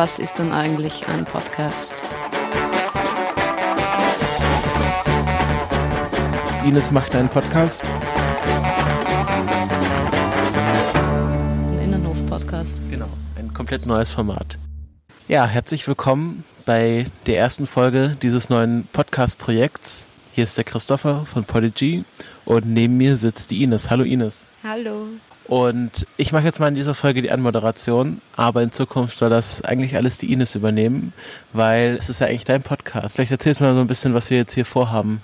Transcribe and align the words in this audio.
was 0.00 0.18
ist 0.18 0.38
denn 0.38 0.50
eigentlich 0.50 1.08
ein 1.08 1.26
Podcast? 1.26 2.02
Ines 6.64 6.90
macht 6.90 7.14
einen 7.14 7.28
Podcast. 7.28 7.84
Ein 11.72 11.82
Innenhof-Podcast. 11.82 12.80
Genau, 12.88 13.10
ein 13.36 13.52
komplett 13.52 13.84
neues 13.84 14.10
Format. 14.10 14.56
Ja, 15.28 15.44
herzlich 15.46 15.86
willkommen 15.86 16.44
bei 16.64 17.04
der 17.26 17.36
ersten 17.36 17.66
Folge 17.66 18.16
dieses 18.22 18.48
neuen 18.48 18.88
Podcast-Projekts. 18.94 20.08
Hier 20.32 20.44
ist 20.44 20.56
der 20.56 20.64
Christopher 20.64 21.26
von 21.26 21.44
Polygy 21.44 22.06
und 22.46 22.64
neben 22.64 22.96
mir 22.96 23.18
sitzt 23.18 23.50
die 23.50 23.62
Ines. 23.62 23.90
Hallo 23.90 24.04
Ines. 24.04 24.48
Hallo. 24.64 25.08
Und 25.50 26.06
ich 26.16 26.30
mache 26.30 26.44
jetzt 26.44 26.60
mal 26.60 26.68
in 26.68 26.76
dieser 26.76 26.94
Folge 26.94 27.22
die 27.22 27.30
Anmoderation, 27.32 28.20
aber 28.36 28.62
in 28.62 28.70
Zukunft 28.70 29.18
soll 29.18 29.30
das 29.30 29.62
eigentlich 29.62 29.96
alles 29.96 30.16
die 30.16 30.32
Ines 30.32 30.54
übernehmen, 30.54 31.12
weil 31.52 31.96
es 31.98 32.08
ist 32.08 32.20
ja 32.20 32.28
eigentlich 32.28 32.44
dein 32.44 32.62
Podcast. 32.62 33.16
Vielleicht 33.16 33.32
erzählst 33.32 33.60
du 33.60 33.64
mal 33.64 33.74
so 33.74 33.80
ein 33.80 33.88
bisschen, 33.88 34.14
was 34.14 34.30
wir 34.30 34.36
jetzt 34.38 34.54
hier 34.54 34.64
vorhaben. 34.64 35.22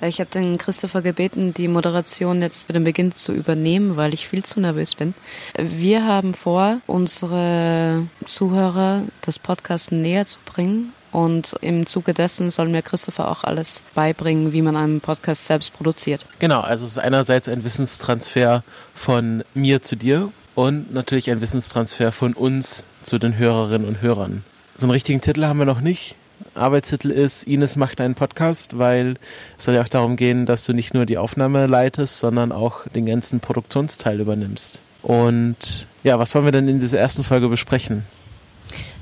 Ich 0.00 0.20
habe 0.20 0.30
den 0.30 0.56
Christopher 0.56 1.02
gebeten, 1.02 1.52
die 1.52 1.68
Moderation 1.68 2.40
jetzt 2.40 2.68
für 2.68 2.72
den 2.72 2.84
Beginn 2.84 3.12
zu 3.12 3.34
übernehmen, 3.34 3.98
weil 3.98 4.14
ich 4.14 4.26
viel 4.26 4.42
zu 4.42 4.58
nervös 4.58 4.94
bin. 4.94 5.12
Wir 5.58 6.06
haben 6.06 6.32
vor, 6.32 6.80
unsere 6.86 8.06
Zuhörer 8.24 9.02
das 9.20 9.38
Podcast 9.38 9.92
näher 9.92 10.26
zu 10.26 10.38
bringen 10.46 10.94
und 11.12 11.54
im 11.60 11.86
Zuge 11.86 12.14
dessen 12.14 12.50
soll 12.50 12.68
mir 12.68 12.82
Christopher 12.82 13.30
auch 13.30 13.44
alles 13.44 13.82
beibringen, 13.94 14.52
wie 14.52 14.62
man 14.62 14.76
einen 14.76 15.00
Podcast 15.00 15.46
selbst 15.46 15.72
produziert. 15.74 16.26
Genau, 16.38 16.60
also 16.60 16.86
es 16.86 16.92
ist 16.92 16.98
einerseits 16.98 17.48
ein 17.48 17.64
Wissenstransfer 17.64 18.62
von 18.94 19.44
mir 19.54 19.82
zu 19.82 19.96
dir 19.96 20.32
und 20.54 20.92
natürlich 20.92 21.30
ein 21.30 21.40
Wissenstransfer 21.40 22.12
von 22.12 22.34
uns 22.34 22.84
zu 23.02 23.18
den 23.18 23.36
Hörerinnen 23.38 23.86
und 23.86 24.00
Hörern. 24.02 24.44
So 24.76 24.86
einen 24.86 24.92
richtigen 24.92 25.20
Titel 25.20 25.44
haben 25.44 25.58
wir 25.58 25.66
noch 25.66 25.80
nicht. 25.80 26.16
Arbeitstitel 26.54 27.10
ist 27.10 27.44
Ines 27.44 27.76
macht 27.76 28.00
einen 28.00 28.14
Podcast, 28.14 28.78
weil 28.78 29.14
es 29.56 29.64
soll 29.64 29.74
ja 29.74 29.82
auch 29.82 29.88
darum 29.88 30.16
gehen, 30.16 30.46
dass 30.46 30.64
du 30.64 30.72
nicht 30.72 30.94
nur 30.94 31.06
die 31.06 31.18
Aufnahme 31.18 31.66
leitest, 31.66 32.18
sondern 32.18 32.52
auch 32.52 32.86
den 32.88 33.06
ganzen 33.06 33.40
Produktionsteil 33.40 34.20
übernimmst. 34.20 34.82
Und 35.02 35.86
ja, 36.02 36.18
was 36.18 36.34
wollen 36.34 36.44
wir 36.44 36.52
denn 36.52 36.68
in 36.68 36.80
dieser 36.80 36.98
ersten 36.98 37.24
Folge 37.24 37.48
besprechen? 37.48 38.04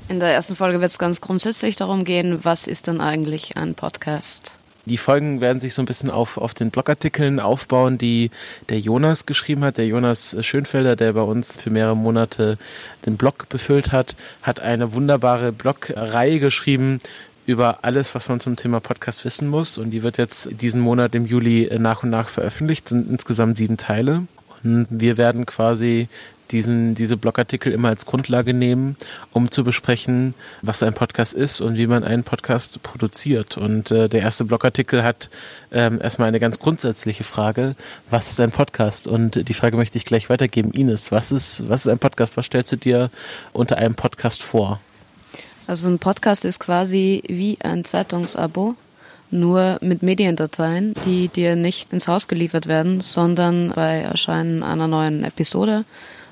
In 0.09 0.21
der 0.21 0.29
ersten 0.29 0.55
Folge 0.55 0.79
wird 0.79 0.89
es 0.89 0.99
ganz 0.99 1.19
grundsätzlich 1.19 1.75
darum 1.75 2.05
gehen, 2.05 2.39
was 2.43 2.65
ist 2.67 2.87
denn 2.87 3.01
eigentlich 3.01 3.57
ein 3.57 3.75
Podcast? 3.75 4.53
Die 4.85 4.95
Folgen 4.95 5.41
werden 5.41 5.59
sich 5.59 5.73
so 5.73 5.81
ein 5.81 5.85
bisschen 5.85 6.09
auf, 6.09 6.37
auf 6.37 6.53
den 6.53 6.71
Blogartikeln 6.71 7.41
aufbauen, 7.41 7.97
die 7.97 8.31
der 8.69 8.79
Jonas 8.79 9.25
geschrieben 9.25 9.65
hat. 9.65 9.77
Der 9.77 9.85
Jonas 9.85 10.37
Schönfelder, 10.39 10.95
der 10.95 11.11
bei 11.11 11.21
uns 11.23 11.57
für 11.57 11.71
mehrere 11.71 11.97
Monate 11.97 12.57
den 13.05 13.17
Blog 13.17 13.49
befüllt 13.49 13.91
hat, 13.91 14.15
hat 14.43 14.61
eine 14.61 14.93
wunderbare 14.93 15.51
Blogreihe 15.51 16.39
geschrieben 16.39 16.99
über 17.45 17.79
alles, 17.81 18.15
was 18.15 18.29
man 18.29 18.39
zum 18.39 18.55
Thema 18.55 18.79
Podcast 18.79 19.25
wissen 19.25 19.49
muss. 19.49 19.77
Und 19.77 19.91
die 19.91 20.03
wird 20.03 20.17
jetzt 20.17 20.49
diesen 20.61 20.79
Monat 20.79 21.15
im 21.15 21.25
Juli 21.25 21.69
nach 21.79 22.03
und 22.03 22.11
nach 22.11 22.29
veröffentlicht. 22.29 22.85
Es 22.85 22.91
sind 22.91 23.09
insgesamt 23.09 23.57
sieben 23.57 23.75
Teile. 23.75 24.25
Und 24.63 24.87
wir 24.89 25.17
werden 25.17 25.45
quasi 25.45 26.07
diesen, 26.51 26.95
diese 26.95 27.17
Blogartikel 27.17 27.71
immer 27.71 27.89
als 27.89 28.05
Grundlage 28.05 28.53
nehmen, 28.53 28.95
um 29.31 29.51
zu 29.51 29.63
besprechen, 29.63 30.33
was 30.61 30.83
ein 30.83 30.93
Podcast 30.93 31.33
ist 31.33 31.61
und 31.61 31.77
wie 31.77 31.87
man 31.87 32.03
einen 32.03 32.23
Podcast 32.23 32.81
produziert. 32.83 33.57
Und 33.57 33.91
äh, 33.91 34.07
der 34.09 34.21
erste 34.21 34.45
Blogartikel 34.45 35.03
hat 35.03 35.29
ähm, 35.71 35.99
erstmal 36.01 36.27
eine 36.27 36.39
ganz 36.39 36.59
grundsätzliche 36.59 37.23
Frage, 37.23 37.73
was 38.09 38.29
ist 38.29 38.39
ein 38.39 38.51
Podcast? 38.51 39.07
Und 39.07 39.47
die 39.47 39.53
Frage 39.53 39.77
möchte 39.77 39.97
ich 39.97 40.05
gleich 40.05 40.29
weitergeben. 40.29 40.71
Ines, 40.71 41.11
was 41.11 41.31
ist, 41.31 41.67
was 41.69 41.85
ist 41.85 41.91
ein 41.91 41.99
Podcast? 41.99 42.37
Was 42.37 42.45
stellst 42.45 42.71
du 42.71 42.77
dir 42.77 43.09
unter 43.53 43.77
einem 43.77 43.95
Podcast 43.95 44.41
vor? 44.41 44.79
Also 45.67 45.89
ein 45.89 45.99
Podcast 45.99 46.45
ist 46.45 46.59
quasi 46.59 47.23
wie 47.27 47.57
ein 47.61 47.83
Zeitungsabo, 47.83 48.75
nur 49.29 49.77
mit 49.81 50.03
Mediendateien, 50.03 50.93
die 51.05 51.27
dir 51.27 51.55
nicht 51.55 51.93
ins 51.93 52.07
Haus 52.07 52.27
geliefert 52.27 52.67
werden, 52.67 53.01
sondern 53.01 53.71
bei 53.75 53.99
Erscheinen 53.99 54.63
einer 54.63 54.87
neuen 54.87 55.23
Episode 55.23 55.85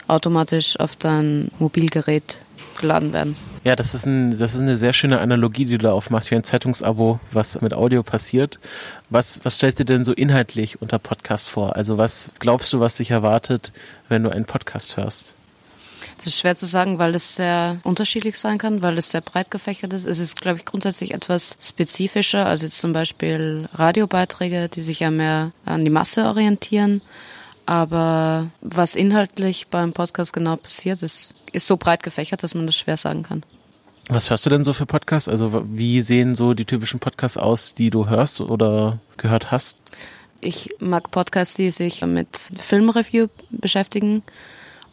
automatisch 0.07 0.79
auf 0.79 0.95
dein 0.95 1.50
Mobilgerät 1.59 2.39
geladen 2.79 3.13
werden. 3.13 3.35
Ja, 3.63 3.75
das 3.75 3.95
ist, 3.95 4.06
ein, 4.06 4.38
das 4.38 4.53
ist 4.53 4.61
eine 4.61 4.75
sehr 4.75 4.94
schöne 4.94 5.19
Analogie, 5.19 5.66
die 5.66 5.78
du 5.78 5.83
da 5.85 5.94
aufmachst, 5.94 6.29
wie 6.29 6.35
ein 6.35 6.44
Zeitungsabo, 6.44 7.19
was 7.31 7.59
mit 7.61 7.73
Audio 7.73 8.03
passiert. 8.03 8.59
Was, 9.09 9.39
was 9.44 9.56
stellst 9.56 9.79
du 9.79 9.85
denn 9.85 10.06
so 10.06 10.13
inhaltlich 10.13 10.81
unter 10.81 11.00
Podcast 11.00 11.50
vor? 11.50 11.75
Also 11.75 11.97
was 11.97 12.31
glaubst 12.39 12.72
du, 12.73 12.79
was 12.79 12.97
dich 12.97 13.12
erwartet, 13.12 13.72
wenn 14.09 14.23
du 14.23 14.29
einen 14.29 14.45
Podcast 14.45 14.97
hörst? 14.97 15.35
Das 16.17 16.27
ist 16.27 16.39
schwer 16.39 16.55
zu 16.55 16.66
sagen, 16.66 16.99
weil 16.99 17.16
es 17.16 17.35
sehr 17.35 17.77
unterschiedlich 17.83 18.38
sein 18.38 18.57
kann, 18.57 18.81
weil 18.81 18.97
es 18.97 19.11
sehr 19.11 19.21
breit 19.21 19.51
gefächert 19.51 19.93
ist. 19.93 20.05
Es 20.05 20.19
ist, 20.19 20.39
glaube 20.39 20.59
ich, 20.59 20.66
grundsätzlich 20.66 21.13
etwas 21.13 21.57
spezifischer, 21.61 22.45
als 22.45 22.61
jetzt 22.61 22.79
zum 22.79 22.93
Beispiel 22.93 23.67
Radiobeiträge, 23.73 24.69
die 24.69 24.81
sich 24.81 24.99
ja 25.01 25.11
mehr 25.11 25.51
an 25.65 25.83
die 25.83 25.91
Masse 25.91 26.25
orientieren. 26.25 27.01
Aber 27.65 28.47
was 28.61 28.95
inhaltlich 28.95 29.67
beim 29.67 29.94
Podcast 29.94 30.33
genau 30.33 30.55
passiert, 30.55 31.01
ist, 31.01 31.33
ist 31.51 31.67
so 31.67 31.77
breit 31.77 32.03
gefächert, 32.03 32.44
dass 32.44 32.53
man 32.53 32.67
das 32.67 32.75
schwer 32.75 32.97
sagen 32.97 33.23
kann. 33.23 33.44
Was 34.07 34.29
hörst 34.29 34.45
du 34.45 34.51
denn 34.51 34.63
so 34.63 34.73
für 34.73 34.85
Podcasts? 34.85 35.27
Also 35.27 35.65
wie 35.67 36.01
sehen 36.01 36.35
so 36.35 36.53
die 36.53 36.65
typischen 36.65 36.99
Podcasts 36.99 37.38
aus, 37.38 37.73
die 37.73 37.89
du 37.89 38.07
hörst 38.07 38.39
oder 38.39 38.99
gehört 39.17 39.51
hast? 39.51 39.79
Ich 40.41 40.69
mag 40.79 41.09
Podcasts, 41.09 41.55
die 41.55 41.71
sich 41.71 42.01
mit 42.05 42.27
Filmreview 42.59 43.27
beschäftigen 43.49 44.21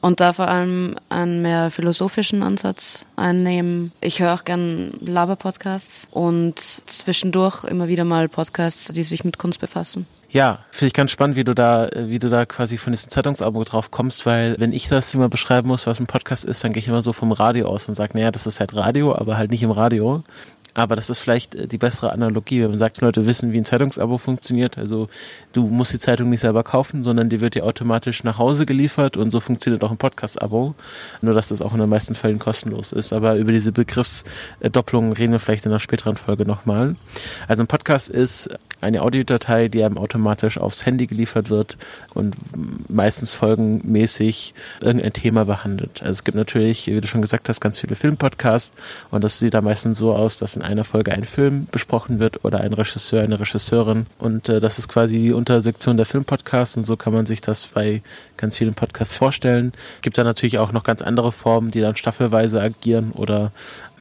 und 0.02 0.20
da 0.20 0.34
vor 0.34 0.48
allem 0.48 0.96
einen 1.08 1.40
mehr 1.40 1.70
philosophischen 1.70 2.42
Ansatz 2.42 3.06
einnehmen. 3.16 3.92
Ich 4.00 4.20
höre 4.20 4.34
auch 4.34 4.44
gern 4.44 4.92
Laber-Podcasts 5.00 6.08
und 6.10 6.58
zwischendurch 6.58 7.64
immer 7.64 7.88
wieder 7.88 8.04
mal 8.04 8.28
Podcasts, 8.28 8.88
die 8.88 9.04
sich 9.04 9.24
mit 9.24 9.38
Kunst 9.38 9.60
befassen. 9.60 10.06
Ja, 10.28 10.60
finde 10.70 10.86
ich 10.88 10.94
ganz 10.94 11.10
spannend, 11.10 11.36
wie 11.36 11.44
du 11.44 11.54
da, 11.54 11.90
wie 11.94 12.18
du 12.18 12.30
da 12.30 12.46
quasi 12.46 12.78
von 12.78 12.92
diesem 12.92 13.10
Zeitungsabo 13.10 13.62
drauf 13.64 13.90
kommst, 13.90 14.24
weil 14.24 14.56
wenn 14.58 14.72
ich 14.72 14.88
das 14.88 15.12
immer 15.12 15.28
beschreiben 15.28 15.68
muss, 15.68 15.86
was 15.86 16.00
ein 16.00 16.06
Podcast 16.06 16.46
ist, 16.46 16.64
dann 16.64 16.72
gehe 16.72 16.80
ich 16.80 16.88
immer 16.88 17.02
so 17.02 17.12
vom 17.12 17.32
Radio 17.32 17.68
aus 17.68 17.86
und 17.86 17.94
sage, 17.94 18.16
naja, 18.16 18.30
das 18.30 18.46
ist 18.46 18.58
halt 18.58 18.74
Radio, 18.74 19.14
aber 19.14 19.36
halt 19.36 19.50
nicht 19.50 19.62
im 19.62 19.70
Radio. 19.70 20.24
Aber 20.74 20.96
das 20.96 21.10
ist 21.10 21.18
vielleicht 21.18 21.54
äh, 21.54 21.66
die 21.66 21.78
bessere 21.78 22.12
Analogie, 22.12 22.62
wenn 22.62 22.70
man 22.70 22.78
sagt, 22.78 23.00
Leute 23.00 23.26
wissen, 23.26 23.52
wie 23.52 23.58
ein 23.58 23.64
Zeitungsabo 23.64 24.18
funktioniert. 24.18 24.78
Also 24.78 25.08
du 25.52 25.66
musst 25.66 25.92
die 25.92 25.98
Zeitung 25.98 26.30
nicht 26.30 26.40
selber 26.40 26.62
kaufen, 26.62 27.04
sondern 27.04 27.28
die 27.28 27.40
wird 27.40 27.54
dir 27.54 27.64
automatisch 27.64 28.24
nach 28.24 28.38
Hause 28.38 28.66
geliefert 28.66 29.16
und 29.16 29.30
so 29.30 29.40
funktioniert 29.40 29.84
auch 29.84 29.90
ein 29.90 29.98
Podcast-Abo. 29.98 30.74
Nur 31.20 31.34
dass 31.34 31.48
das 31.48 31.60
auch 31.60 31.72
in 31.72 31.80
den 31.80 31.88
meisten 31.88 32.14
Fällen 32.14 32.38
kostenlos 32.38 32.92
ist. 32.92 33.12
Aber 33.12 33.36
über 33.36 33.52
diese 33.52 33.72
Begriffsdopplung 33.72 35.12
reden 35.12 35.32
wir 35.32 35.40
vielleicht 35.40 35.66
in 35.66 35.72
einer 35.72 35.80
späteren 35.80 36.16
Folge 36.16 36.46
nochmal. 36.46 36.96
Also 37.48 37.62
ein 37.62 37.66
Podcast 37.66 38.08
ist 38.08 38.50
eine 38.80 39.02
Audiodatei, 39.02 39.68
die 39.68 39.84
einem 39.84 39.98
automatisch 39.98 40.58
aufs 40.58 40.84
Handy 40.84 41.06
geliefert 41.06 41.50
wird 41.50 41.76
und 42.14 42.34
meistens 42.88 43.34
folgenmäßig 43.34 44.54
irgendein 44.80 45.12
Thema 45.12 45.44
behandelt. 45.44 46.00
Also 46.00 46.12
es 46.12 46.24
gibt 46.24 46.36
natürlich, 46.36 46.86
wie 46.86 47.00
du 47.00 47.06
schon 47.06 47.22
gesagt 47.22 47.48
hast, 47.48 47.60
ganz 47.60 47.78
viele 47.78 47.94
Filmpodcasts 47.94 48.76
und 49.10 49.22
das 49.22 49.38
sieht 49.38 49.54
da 49.54 49.60
meistens 49.60 49.98
so 49.98 50.14
aus, 50.14 50.38
dass 50.38 50.56
in 50.62 50.68
einer 50.68 50.84
Folge 50.84 51.12
ein 51.12 51.24
Film 51.24 51.66
besprochen 51.70 52.18
wird 52.18 52.44
oder 52.44 52.60
ein 52.60 52.72
Regisseur, 52.72 53.22
eine 53.22 53.40
Regisseurin 53.40 54.06
und 54.18 54.48
äh, 54.48 54.60
das 54.60 54.78
ist 54.78 54.88
quasi 54.88 55.18
die 55.18 55.32
Untersektion 55.32 55.96
der 55.96 56.06
Filmpodcasts 56.06 56.76
und 56.76 56.84
so 56.84 56.96
kann 56.96 57.12
man 57.12 57.26
sich 57.26 57.40
das 57.40 57.66
bei 57.66 58.02
ganz 58.36 58.58
vielen 58.58 58.74
Podcasts 58.74 59.14
vorstellen. 59.14 59.72
Gibt 60.02 60.18
da 60.18 60.24
natürlich 60.24 60.58
auch 60.58 60.72
noch 60.72 60.84
ganz 60.84 61.02
andere 61.02 61.32
Formen, 61.32 61.70
die 61.70 61.80
dann 61.80 61.96
staffelweise 61.96 62.60
agieren 62.60 63.12
oder 63.12 63.52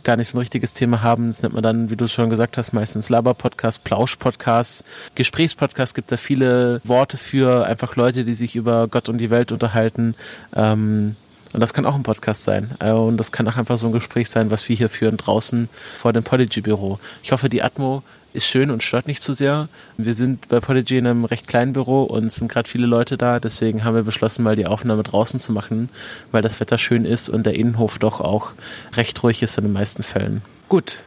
gar 0.03 0.17
nicht 0.17 0.29
so 0.29 0.37
ein 0.37 0.39
richtiges 0.39 0.73
Thema 0.73 1.01
haben. 1.01 1.27
Das 1.27 1.41
nennt 1.41 1.53
man 1.53 1.63
dann, 1.63 1.89
wie 1.89 1.95
du 1.95 2.07
schon 2.07 2.29
gesagt 2.29 2.57
hast, 2.57 2.73
meistens 2.73 3.09
Laber-Podcast, 3.09 3.83
Plausch-Podcast, 3.83 4.85
Gesprächspodcast 5.15 5.95
gibt 5.95 6.11
da 6.11 6.17
viele 6.17 6.81
Worte 6.83 7.17
für 7.17 7.65
einfach 7.65 7.95
Leute, 7.95 8.23
die 8.23 8.33
sich 8.33 8.55
über 8.55 8.87
Gott 8.87 9.09
und 9.09 9.17
die 9.17 9.29
Welt 9.29 9.51
unterhalten. 9.51 10.15
Ähm, 10.55 11.15
und 11.53 11.59
das 11.59 11.73
kann 11.73 11.85
auch 11.85 11.95
ein 11.95 12.03
Podcast 12.03 12.43
sein. 12.43 12.71
Äh, 12.79 12.91
und 12.91 13.17
das 13.17 13.31
kann 13.31 13.47
auch 13.47 13.57
einfach 13.57 13.77
so 13.77 13.87
ein 13.87 13.93
Gespräch 13.93 14.29
sein, 14.29 14.51
was 14.51 14.67
wir 14.69 14.75
hier 14.75 14.89
führen 14.89 15.17
draußen 15.17 15.69
vor 15.97 16.13
dem 16.13 16.23
Podigy-Büro. 16.23 16.99
Ich 17.23 17.31
hoffe, 17.31 17.49
die 17.49 17.61
Atmo 17.61 18.03
ist 18.33 18.45
schön 18.45 18.71
und 18.71 18.83
stört 18.83 19.07
nicht 19.07 19.21
zu 19.21 19.33
sehr. 19.33 19.67
Wir 19.97 20.13
sind 20.13 20.47
bei 20.47 20.59
Podigy 20.59 20.97
in 20.97 21.07
einem 21.07 21.25
recht 21.25 21.47
kleinen 21.47 21.73
Büro 21.73 22.03
und 22.03 22.31
sind 22.31 22.49
gerade 22.49 22.69
viele 22.69 22.87
Leute 22.87 23.17
da. 23.17 23.39
Deswegen 23.39 23.83
haben 23.83 23.95
wir 23.95 24.03
beschlossen, 24.03 24.43
mal 24.43 24.55
die 24.55 24.67
Aufnahme 24.67 25.03
draußen 25.03 25.39
zu 25.39 25.51
machen, 25.51 25.89
weil 26.31 26.41
das 26.41 26.59
Wetter 26.59 26.77
schön 26.77 27.05
ist 27.05 27.29
und 27.29 27.45
der 27.45 27.55
Innenhof 27.55 27.99
doch 27.99 28.21
auch 28.21 28.53
recht 28.93 29.21
ruhig 29.23 29.43
ist 29.43 29.57
in 29.57 29.65
den 29.65 29.73
meisten 29.73 30.03
Fällen. 30.03 30.41
Gut. 30.69 30.99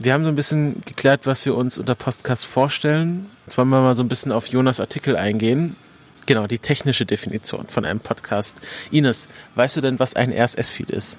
Wir 0.00 0.12
haben 0.12 0.22
so 0.22 0.28
ein 0.28 0.36
bisschen 0.36 0.80
geklärt, 0.86 1.26
was 1.26 1.44
wir 1.44 1.56
uns 1.56 1.76
unter 1.76 1.96
Podcast 1.96 2.46
vorstellen. 2.46 3.26
Jetzt 3.46 3.58
wollen 3.58 3.68
wir 3.68 3.80
mal 3.80 3.96
so 3.96 4.04
ein 4.04 4.08
bisschen 4.08 4.30
auf 4.30 4.46
Jonas 4.46 4.78
Artikel 4.78 5.16
eingehen. 5.16 5.74
Genau, 6.28 6.46
die 6.46 6.58
technische 6.58 7.06
Definition 7.06 7.68
von 7.68 7.86
einem 7.86 8.00
Podcast. 8.00 8.58
Ines, 8.90 9.30
weißt 9.54 9.78
du 9.78 9.80
denn, 9.80 9.98
was 9.98 10.14
ein 10.14 10.30
RSS-Feed 10.30 10.90
ist? 10.90 11.18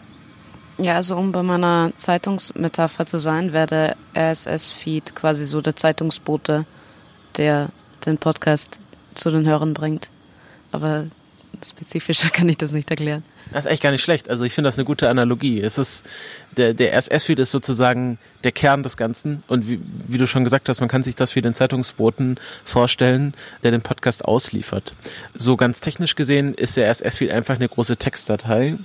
Ja, 0.78 0.98
also 0.98 1.16
um 1.16 1.32
bei 1.32 1.42
meiner 1.42 1.92
Zeitungsmetapher 1.96 3.08
zu 3.08 3.18
sein, 3.18 3.52
wäre 3.52 3.66
der 3.66 3.98
RSS-Feed 4.16 5.16
quasi 5.16 5.46
so 5.46 5.62
der 5.62 5.76
Zeitungsbote, 5.76 6.68
der 7.38 7.70
den 8.06 8.20
Podcast 8.20 8.80
zu 9.16 9.32
den 9.32 9.48
Hörern 9.48 9.74
bringt. 9.74 10.12
Aber 10.72 11.08
spezifischer 11.66 12.30
kann 12.32 12.48
ich 12.48 12.58
das 12.58 12.72
nicht 12.72 12.92
erklären. 12.92 13.24
Das 13.52 13.66
ist 13.66 13.72
echt 13.72 13.84
gar 13.84 13.92
nicht 13.92 14.04
schlecht. 14.04 14.30
Also 14.30 14.44
ich 14.44 14.54
finde 14.54 14.68
das 14.68 14.78
eine 14.78 14.86
gute 14.86 15.10
Analogie. 15.10 15.62
Es 15.62 15.78
ist 15.78 16.06
der, 16.56 16.74
der 16.74 16.94
RSS-Feed 16.98 17.40
ist 17.40 17.52
sozusagen 17.52 18.20
der 18.44 18.52
Kern 18.52 18.84
des 18.84 18.96
Ganzen. 18.96 19.44
Und 19.48 19.68
wie, 19.68 19.82
wie 20.08 20.18
du 20.18 20.28
schon 20.28 20.44
gesagt 20.44 20.70
hast, 20.70 20.80
man 20.80 20.90
kann 20.90 21.04
sich 21.04 21.16
das 21.16 21.36
wie 21.36 21.42
den 21.42 21.54
Zeitungsboten 21.54 22.40
vorstellen, 22.64 23.34
der 23.64 23.72
den 23.72 23.82
Podcast 23.82 24.26
ausliefert. 24.26 24.94
So 25.34 25.56
ganz 25.58 25.82
technisch 25.82 26.16
gesehen 26.16 26.54
ist 26.54 26.78
der 26.78 26.90
RSS-Feed 26.92 27.32
einfach 27.32 27.56
eine 27.56 27.70
große 27.70 27.98
Textdatei, 27.98 28.78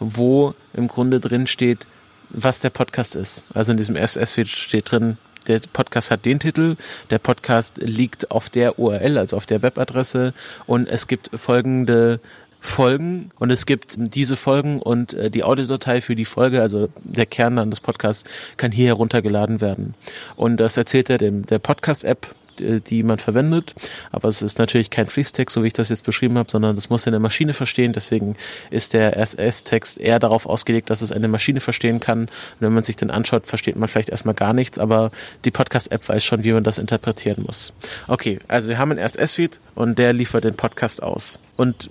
wo 0.00 0.54
im 0.74 0.88
Grunde 0.88 1.20
drin 1.20 1.46
steht, 1.46 1.86
was 2.30 2.60
der 2.60 2.70
Podcast 2.70 3.16
ist. 3.16 3.44
Also 3.54 3.72
in 3.72 3.78
diesem 3.78 3.96
RSS-Feed 3.96 4.48
steht 4.48 4.90
drin, 4.90 5.16
der 5.46 5.60
Podcast 5.72 6.10
hat 6.10 6.26
den 6.26 6.40
Titel, 6.40 6.76
der 7.10 7.18
Podcast 7.18 7.78
liegt 7.78 8.30
auf 8.30 8.50
der 8.50 8.78
URL, 8.78 9.16
also 9.16 9.36
auf 9.36 9.46
der 9.46 9.62
Webadresse 9.62 10.34
und 10.66 10.88
es 10.88 11.06
gibt 11.06 11.30
folgende 11.34 12.20
Folgen 12.60 13.30
und 13.38 13.50
es 13.50 13.66
gibt 13.66 13.94
diese 13.96 14.36
Folgen 14.36 14.80
und 14.80 15.14
äh, 15.14 15.30
die 15.30 15.44
Audiodatei 15.44 16.00
für 16.00 16.16
die 16.16 16.24
Folge, 16.24 16.60
also 16.60 16.88
der 17.02 17.26
Kern 17.26 17.56
dann 17.56 17.70
des 17.70 17.80
Podcasts, 17.80 18.24
kann 18.56 18.72
hier 18.72 18.86
heruntergeladen 18.86 19.60
werden. 19.60 19.94
Und 20.36 20.58
das 20.58 20.76
erzählt 20.76 21.10
er 21.10 21.18
dem 21.18 21.46
der 21.46 21.58
Podcast-App 21.58 22.34
äh, 22.60 22.80
die 22.80 23.02
man 23.02 23.18
verwendet. 23.18 23.74
Aber 24.12 24.28
es 24.28 24.42
ist 24.42 24.58
natürlich 24.58 24.90
kein 24.90 25.06
Fließtext, 25.06 25.54
so 25.54 25.62
wie 25.62 25.68
ich 25.68 25.72
das 25.72 25.88
jetzt 25.88 26.04
beschrieben 26.04 26.38
habe, 26.38 26.50
sondern 26.50 26.76
das 26.76 26.90
muss 26.90 27.06
eine 27.06 27.18
Maschine 27.18 27.54
verstehen. 27.54 27.92
Deswegen 27.92 28.36
ist 28.70 28.94
der 28.94 29.16
RSS-Text 29.16 29.98
eher 29.98 30.18
darauf 30.18 30.46
ausgelegt, 30.46 30.90
dass 30.90 31.02
es 31.02 31.12
eine 31.12 31.28
Maschine 31.28 31.60
verstehen 31.60 32.00
kann. 32.00 32.22
Und 32.22 32.30
wenn 32.60 32.72
man 32.72 32.84
sich 32.84 32.96
den 32.96 33.10
anschaut, 33.10 33.46
versteht 33.46 33.76
man 33.76 33.88
vielleicht 33.88 34.08
erstmal 34.08 34.34
gar 34.34 34.52
nichts, 34.52 34.78
aber 34.78 35.10
die 35.44 35.50
Podcast-App 35.50 36.08
weiß 36.08 36.24
schon, 36.24 36.44
wie 36.44 36.52
man 36.52 36.64
das 36.64 36.78
interpretieren 36.78 37.44
muss. 37.46 37.72
Okay, 38.06 38.38
also 38.48 38.68
wir 38.68 38.78
haben 38.78 38.90
einen 38.90 39.00
RSS-Feed 39.00 39.60
und 39.74 39.98
der 39.98 40.12
liefert 40.12 40.44
den 40.44 40.54
Podcast 40.54 41.02
aus. 41.02 41.38
Und 41.56 41.90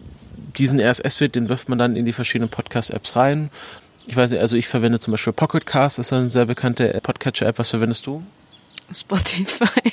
diesen 0.57 0.80
RSS-Feed, 0.80 1.36
den 1.36 1.50
wirft 1.50 1.69
man 1.69 1.77
dann 1.77 1.95
in 1.95 2.06
die 2.06 2.13
verschiedenen 2.13 2.50
Podcast-Apps 2.50 3.15
rein. 3.15 3.50
Ich 4.07 4.15
weiß 4.15 4.31
nicht, 4.31 4.42
also 4.42 4.56
ich 4.56 4.68
verwende 4.68 5.00
zum 5.00 5.12
Beispiel 5.12 5.33
Pocket 5.33 5.65
Cast, 5.65 6.00
das 6.00 6.07
ist 6.07 6.13
eine 6.13 6.30
sehr 6.30 6.45
bekannte 6.45 7.00
Podcatcher-App. 7.04 7.59
Was 7.59 7.69
verwendest 7.69 8.07
du? 8.07 8.24
Spotify. 8.92 9.92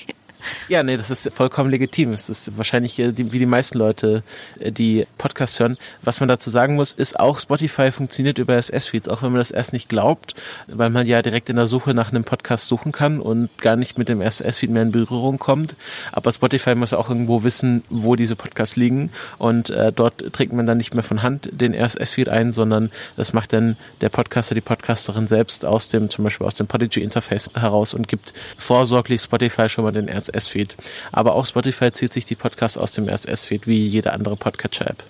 Ja, 0.69 0.83
nee, 0.83 0.97
das 0.97 1.11
ist 1.11 1.31
vollkommen 1.33 1.71
legitim. 1.71 2.13
Es 2.13 2.29
ist 2.29 2.57
wahrscheinlich 2.57 2.99
äh, 2.99 3.13
wie 3.17 3.39
die 3.39 3.47
meisten 3.47 3.79
Leute, 3.79 4.23
äh, 4.59 4.73
die 4.73 5.07
Podcasts 5.19 5.61
hören. 5.61 5.77
Was 6.03 6.21
man 6.21 6.29
dazu 6.29 6.51
sagen 6.51 6.75
muss, 6.75 6.93
ist 6.93 7.19
auch 7.19 7.39
Spotify 7.39 7.93
funktioniert 7.93 8.39
über 8.39 8.57
SS-Feeds, 8.57 9.09
auch 9.09 9.23
wenn 9.23 9.33
man 9.33 9.39
das 9.39 9.51
erst 9.51 9.73
nicht 9.73 9.89
glaubt, 9.89 10.35
weil 10.67 10.91
man 10.91 11.07
ja 11.07 11.23
direkt 11.23 11.49
in 11.49 11.57
der 11.57 11.67
Suche 11.67 11.95
nach 11.95 12.11
einem 12.11 12.25
Podcast 12.25 12.67
suchen 12.67 12.93
kann 12.93 13.21
und 13.21 13.51
gar 13.59 13.77
nicht 13.77 13.99
mit 13.99 14.09
dem 14.09 14.21
SS-Feed 14.21 14.71
mehr 14.71 14.83
in 14.83 14.93
Berührung 14.93 15.39
kommt. 15.39 15.77
Aber 16.13 16.33
Spotify 16.33 16.75
muss 16.75 16.93
auch 16.93 17.09
irgendwo 17.09 17.45
wissen, 17.45 17.83
wo 17.91 18.17
diese 18.17 18.37
Podcasts 18.37 18.77
liegen 18.77 19.11
und 19.39 19.71
äh, 19.71 19.93
dort 19.93 20.33
trägt 20.33 20.53
man 20.53 20.67
dann 20.67 20.79
nicht 20.79 20.95
mehr 20.95 21.05
von 21.05 21.23
Hand 21.23 21.49
den 21.53 21.75
SS-Feed 21.75 22.29
ein, 22.29 22.53
sondern 22.53 22.91
das 23.17 23.33
macht 23.33 23.53
dann 23.53 23.77
der 24.01 24.09
Podcaster, 24.09 24.55
die 24.55 24.61
Podcasterin 24.61 25.27
selbst 25.27 25.65
aus 25.65 25.89
dem, 25.89 26.11
zum 26.11 26.25
Beispiel 26.25 26.47
aus 26.47 26.55
dem 26.55 26.67
Podigy-Interface 26.67 27.51
heraus 27.55 27.95
und 27.95 28.09
gibt 28.09 28.33
vorsorglich 28.57 29.23
Spotify 29.23 29.69
schon 29.69 29.85
mal 29.85 29.93
den 29.93 30.09
SS 30.09 30.44
RSS-Feed. 30.45 30.77
Aber 31.13 31.35
auch 31.35 31.47
Spotify 31.47 31.93
zieht 31.93 32.13
sich 32.13 32.25
die 32.25 32.35
Podcasts 32.35 32.79
aus 32.79 32.93
dem 32.93 33.09
RSS-Feed 33.09 33.67
wie 33.67 33.87
jede 33.87 34.13
andere 34.13 34.37
Podcatcher-App. 34.37 35.03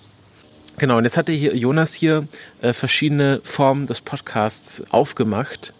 Genau, 0.77 0.97
und 0.97 1.05
jetzt 1.05 1.17
hatte 1.17 1.31
hier 1.31 1.55
Jonas 1.55 1.93
hier 1.93 2.27
äh, 2.61 2.73
verschiedene 2.73 3.39
Formen 3.43 3.87
des 3.87 4.01
Podcasts 4.01 4.83
aufgemacht. 4.91 5.73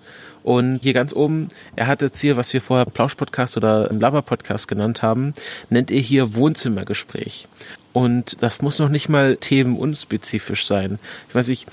Und 0.43 0.83
hier 0.83 0.93
ganz 0.93 1.11
oben, 1.11 1.47
er 1.75 1.87
hat 1.87 2.01
jetzt 2.01 2.19
hier, 2.19 2.37
was 2.37 2.53
wir 2.53 2.61
vorher 2.61 2.85
Plausch-Podcast 2.85 3.57
oder 3.57 3.91
Laber-Podcast 3.91 4.67
genannt 4.67 5.01
haben, 5.01 5.33
nennt 5.69 5.89
er 5.89 5.99
hier 5.99 6.35
Wohnzimmergespräch. 6.35 7.47
Und 7.93 8.41
das 8.43 8.61
muss 8.61 8.77
noch 8.77 8.89
nicht 8.89 9.09
mal 9.09 9.37
themenunspezifisch 9.37 10.67
sein. 10.67 10.99
Ich 11.27 11.35
weiß 11.35 11.47
nicht, 11.47 11.67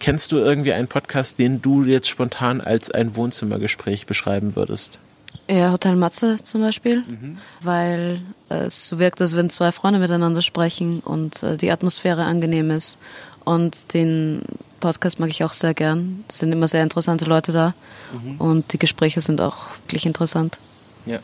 kennst 0.00 0.32
du 0.32 0.38
irgendwie 0.38 0.72
einen 0.72 0.88
Podcast, 0.88 1.38
den 1.38 1.60
du 1.60 1.84
jetzt 1.84 2.08
spontan 2.08 2.60
als 2.60 2.90
ein 2.90 3.16
Wohnzimmergespräch 3.16 4.06
beschreiben 4.06 4.56
würdest? 4.56 4.98
Ja, 5.48 5.70
Hotel 5.70 5.94
Matze 5.94 6.42
zum 6.42 6.60
Beispiel, 6.60 7.02
mhm. 7.02 7.38
weil 7.60 8.20
es 8.48 8.88
so 8.88 8.98
wirkt, 8.98 9.20
als 9.20 9.36
wenn 9.36 9.48
zwei 9.48 9.70
Freunde 9.70 10.00
miteinander 10.00 10.42
sprechen 10.42 11.00
und 11.00 11.42
äh, 11.42 11.56
die 11.56 11.70
Atmosphäre 11.70 12.24
angenehm 12.24 12.70
ist. 12.70 12.98
Und 13.44 13.94
den 13.94 14.42
Podcast 14.80 15.20
mag 15.20 15.30
ich 15.30 15.44
auch 15.44 15.52
sehr 15.52 15.72
gern. 15.72 16.24
Es 16.28 16.38
sind 16.38 16.50
immer 16.50 16.66
sehr 16.66 16.82
interessante 16.82 17.26
Leute 17.26 17.52
da 17.52 17.74
mhm. 18.12 18.36
und 18.38 18.72
die 18.72 18.78
Gespräche 18.78 19.20
sind 19.20 19.40
auch 19.40 19.68
wirklich 19.84 20.04
interessant. 20.04 20.58
Ja. 21.06 21.20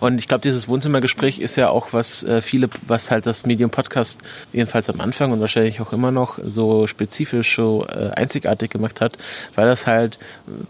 Und 0.00 0.18
ich 0.18 0.26
glaube, 0.26 0.42
dieses 0.42 0.66
Wohnzimmergespräch 0.66 1.38
ist 1.38 1.56
ja 1.56 1.70
auch 1.70 1.92
was 1.92 2.24
äh, 2.24 2.42
viele, 2.42 2.68
was 2.86 3.12
halt 3.12 3.26
das 3.26 3.46
Medium 3.46 3.70
Podcast 3.70 4.20
jedenfalls 4.52 4.90
am 4.90 5.00
Anfang 5.00 5.30
und 5.30 5.40
wahrscheinlich 5.40 5.80
auch 5.80 5.92
immer 5.92 6.10
noch 6.10 6.38
so 6.42 6.88
spezifisch 6.88 7.54
so 7.54 7.86
äh, 7.86 8.10
einzigartig 8.10 8.70
gemacht 8.70 9.00
hat, 9.00 9.18
weil 9.54 9.66
das 9.66 9.86
halt 9.86 10.18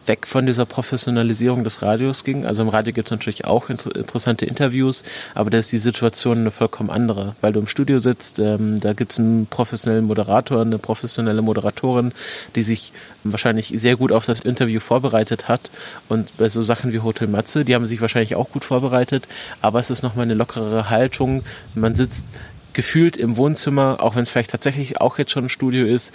weg 0.04 0.26
von 0.26 0.44
dieser 0.44 0.66
Professionalisierung 0.66 1.64
des 1.64 1.80
Radios 1.80 2.22
ging. 2.22 2.44
Also 2.44 2.62
im 2.62 2.68
Radio 2.68 2.92
gibt 2.92 3.08
es 3.08 3.10
natürlich 3.10 3.46
auch 3.46 3.70
inter 3.70 3.96
interessante 3.96 4.44
Interviews, 4.44 5.04
aber 5.34 5.48
da 5.48 5.58
ist 5.58 5.72
die 5.72 5.78
Situation 5.78 6.38
eine 6.38 6.50
vollkommen 6.50 6.90
andere, 6.90 7.34
weil 7.40 7.52
du 7.52 7.60
im 7.60 7.66
Studio 7.66 7.98
sitzt, 7.98 8.38
ähm, 8.38 8.78
da 8.80 8.92
gibt 8.92 9.12
es 9.12 9.18
einen 9.18 9.46
professionellen 9.46 10.04
Moderator, 10.04 10.60
eine 10.60 10.78
professionelle 10.78 11.40
Moderatorin, 11.40 12.12
die 12.54 12.62
sich 12.62 12.92
wahrscheinlich 13.24 13.72
sehr 13.74 13.96
gut 13.96 14.12
auf 14.12 14.26
das 14.26 14.40
Interview 14.40 14.80
vorbereitet 14.80 15.48
hat 15.48 15.70
und 16.08 16.36
bei 16.36 16.48
so 16.48 16.60
Sachen 16.60 16.92
wie 16.92 17.00
Hotel 17.00 17.28
Matze, 17.28 17.64
die 17.64 17.74
haben 17.74 17.86
sich 17.86 18.00
wahrscheinlich 18.00 18.34
auch 18.34 18.49
gut 18.52 18.64
vorbereitet, 18.64 19.26
aber 19.60 19.78
es 19.78 19.90
ist 19.90 20.02
nochmal 20.02 20.24
eine 20.24 20.34
lockerere 20.34 20.90
Haltung. 20.90 21.42
Man 21.74 21.94
sitzt 21.94 22.26
gefühlt 22.72 23.16
im 23.16 23.36
Wohnzimmer, 23.36 23.98
auch 24.00 24.14
wenn 24.14 24.22
es 24.22 24.30
vielleicht 24.30 24.50
tatsächlich 24.50 25.00
auch 25.00 25.18
jetzt 25.18 25.32
schon 25.32 25.46
ein 25.46 25.48
Studio 25.48 25.86
ist, 25.86 26.14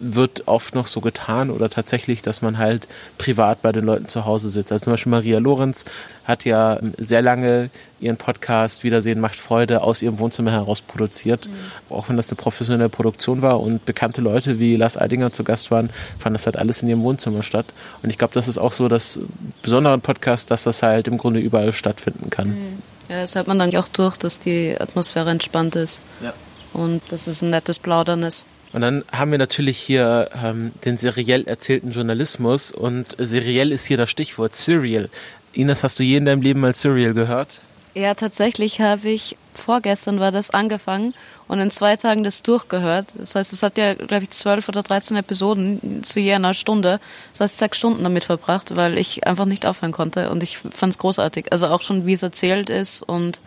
wird 0.00 0.48
oft 0.48 0.74
noch 0.74 0.86
so 0.86 1.00
getan 1.00 1.50
oder 1.50 1.70
tatsächlich, 1.70 2.22
dass 2.22 2.42
man 2.42 2.58
halt 2.58 2.88
privat 3.18 3.62
bei 3.62 3.70
den 3.70 3.84
Leuten 3.84 4.08
zu 4.08 4.24
Hause 4.24 4.48
sitzt. 4.48 4.72
Also 4.72 4.84
zum 4.84 4.94
Beispiel 4.94 5.10
Maria 5.10 5.38
Lorenz 5.38 5.84
hat 6.24 6.44
ja 6.44 6.78
sehr 6.98 7.22
lange 7.22 7.70
ihren 8.00 8.16
Podcast 8.16 8.82
Wiedersehen 8.82 9.20
macht 9.20 9.36
Freude 9.36 9.82
aus 9.82 10.00
ihrem 10.00 10.18
Wohnzimmer 10.18 10.52
heraus 10.52 10.80
produziert. 10.80 11.46
Mhm. 11.46 11.94
Auch 11.94 12.08
wenn 12.08 12.16
das 12.16 12.30
eine 12.30 12.36
professionelle 12.36 12.88
Produktion 12.88 13.42
war 13.42 13.60
und 13.60 13.84
bekannte 13.84 14.22
Leute 14.22 14.58
wie 14.58 14.74
Lars 14.76 14.96
Eidinger 14.96 15.32
zu 15.32 15.44
Gast 15.44 15.70
waren, 15.70 15.90
fand 16.18 16.34
das 16.34 16.46
halt 16.46 16.56
alles 16.56 16.82
in 16.82 16.88
ihrem 16.88 17.02
Wohnzimmer 17.02 17.42
statt. 17.42 17.66
Und 18.02 18.08
ich 18.08 18.16
glaube, 18.16 18.32
das 18.32 18.48
ist 18.48 18.58
auch 18.58 18.72
so 18.72 18.88
das 18.88 19.20
Besondere 19.62 19.92
an 19.92 20.00
Podcast, 20.00 20.50
dass 20.50 20.64
das 20.64 20.82
halt 20.82 21.08
im 21.08 21.18
Grunde 21.18 21.40
überall 21.40 21.72
stattfinden 21.72 22.30
kann. 22.30 22.48
Mhm. 22.48 22.82
Ja, 23.10 23.20
das 23.20 23.34
hat 23.36 23.48
man 23.48 23.58
dann 23.58 23.74
auch 23.76 23.88
durch, 23.88 24.16
dass 24.16 24.38
die 24.38 24.76
Atmosphäre 24.80 25.30
entspannt 25.30 25.76
ist. 25.76 26.00
Ja. 26.22 26.32
Und 26.72 27.02
dass 27.10 27.26
es 27.26 27.42
ein 27.42 27.50
nettes 27.50 27.80
Plaudern 27.80 28.22
ist. 28.22 28.46
Und 28.72 28.82
dann 28.82 29.04
haben 29.12 29.32
wir 29.32 29.38
natürlich 29.38 29.78
hier 29.78 30.30
ähm, 30.44 30.72
den 30.84 30.96
seriell 30.96 31.46
erzählten 31.46 31.90
Journalismus 31.90 32.70
und 32.70 33.16
seriell 33.18 33.72
ist 33.72 33.86
hier 33.86 33.96
das 33.96 34.10
Stichwort 34.10 34.54
Serial. 34.54 35.08
Ines, 35.52 35.82
hast 35.82 35.98
du 35.98 36.04
je 36.04 36.18
in 36.18 36.24
deinem 36.24 36.42
Leben 36.42 36.60
mal 36.60 36.72
Serial 36.72 37.12
gehört? 37.12 37.60
Ja, 37.94 38.14
tatsächlich 38.14 38.80
habe 38.80 39.08
ich 39.08 39.36
vorgestern 39.52 40.20
war 40.20 40.30
das 40.30 40.50
angefangen 40.50 41.12
und 41.48 41.58
in 41.58 41.72
zwei 41.72 41.96
Tagen 41.96 42.22
das 42.22 42.42
durchgehört. 42.42 43.08
Das 43.18 43.34
heißt, 43.34 43.52
es 43.52 43.64
hat 43.64 43.76
ja, 43.76 43.94
glaube 43.94 44.22
ich, 44.22 44.30
zwölf 44.30 44.68
oder 44.68 44.84
dreizehn 44.84 45.16
Episoden 45.16 46.04
zu 46.04 46.20
je 46.20 46.34
einer 46.34 46.54
Stunde. 46.54 47.00
Das 47.32 47.40
heißt, 47.40 47.58
sechs 47.58 47.78
Stunden 47.78 48.04
damit 48.04 48.24
verbracht, 48.24 48.76
weil 48.76 48.96
ich 48.96 49.26
einfach 49.26 49.46
nicht 49.46 49.66
aufhören 49.66 49.90
konnte 49.90 50.30
und 50.30 50.44
ich 50.44 50.58
fand 50.58 50.92
es 50.92 50.98
großartig. 50.98 51.52
Also 51.52 51.66
auch 51.66 51.82
schon, 51.82 52.06
wie 52.06 52.12
es 52.12 52.22
erzählt 52.22 52.70
ist 52.70 53.02
und 53.02 53.40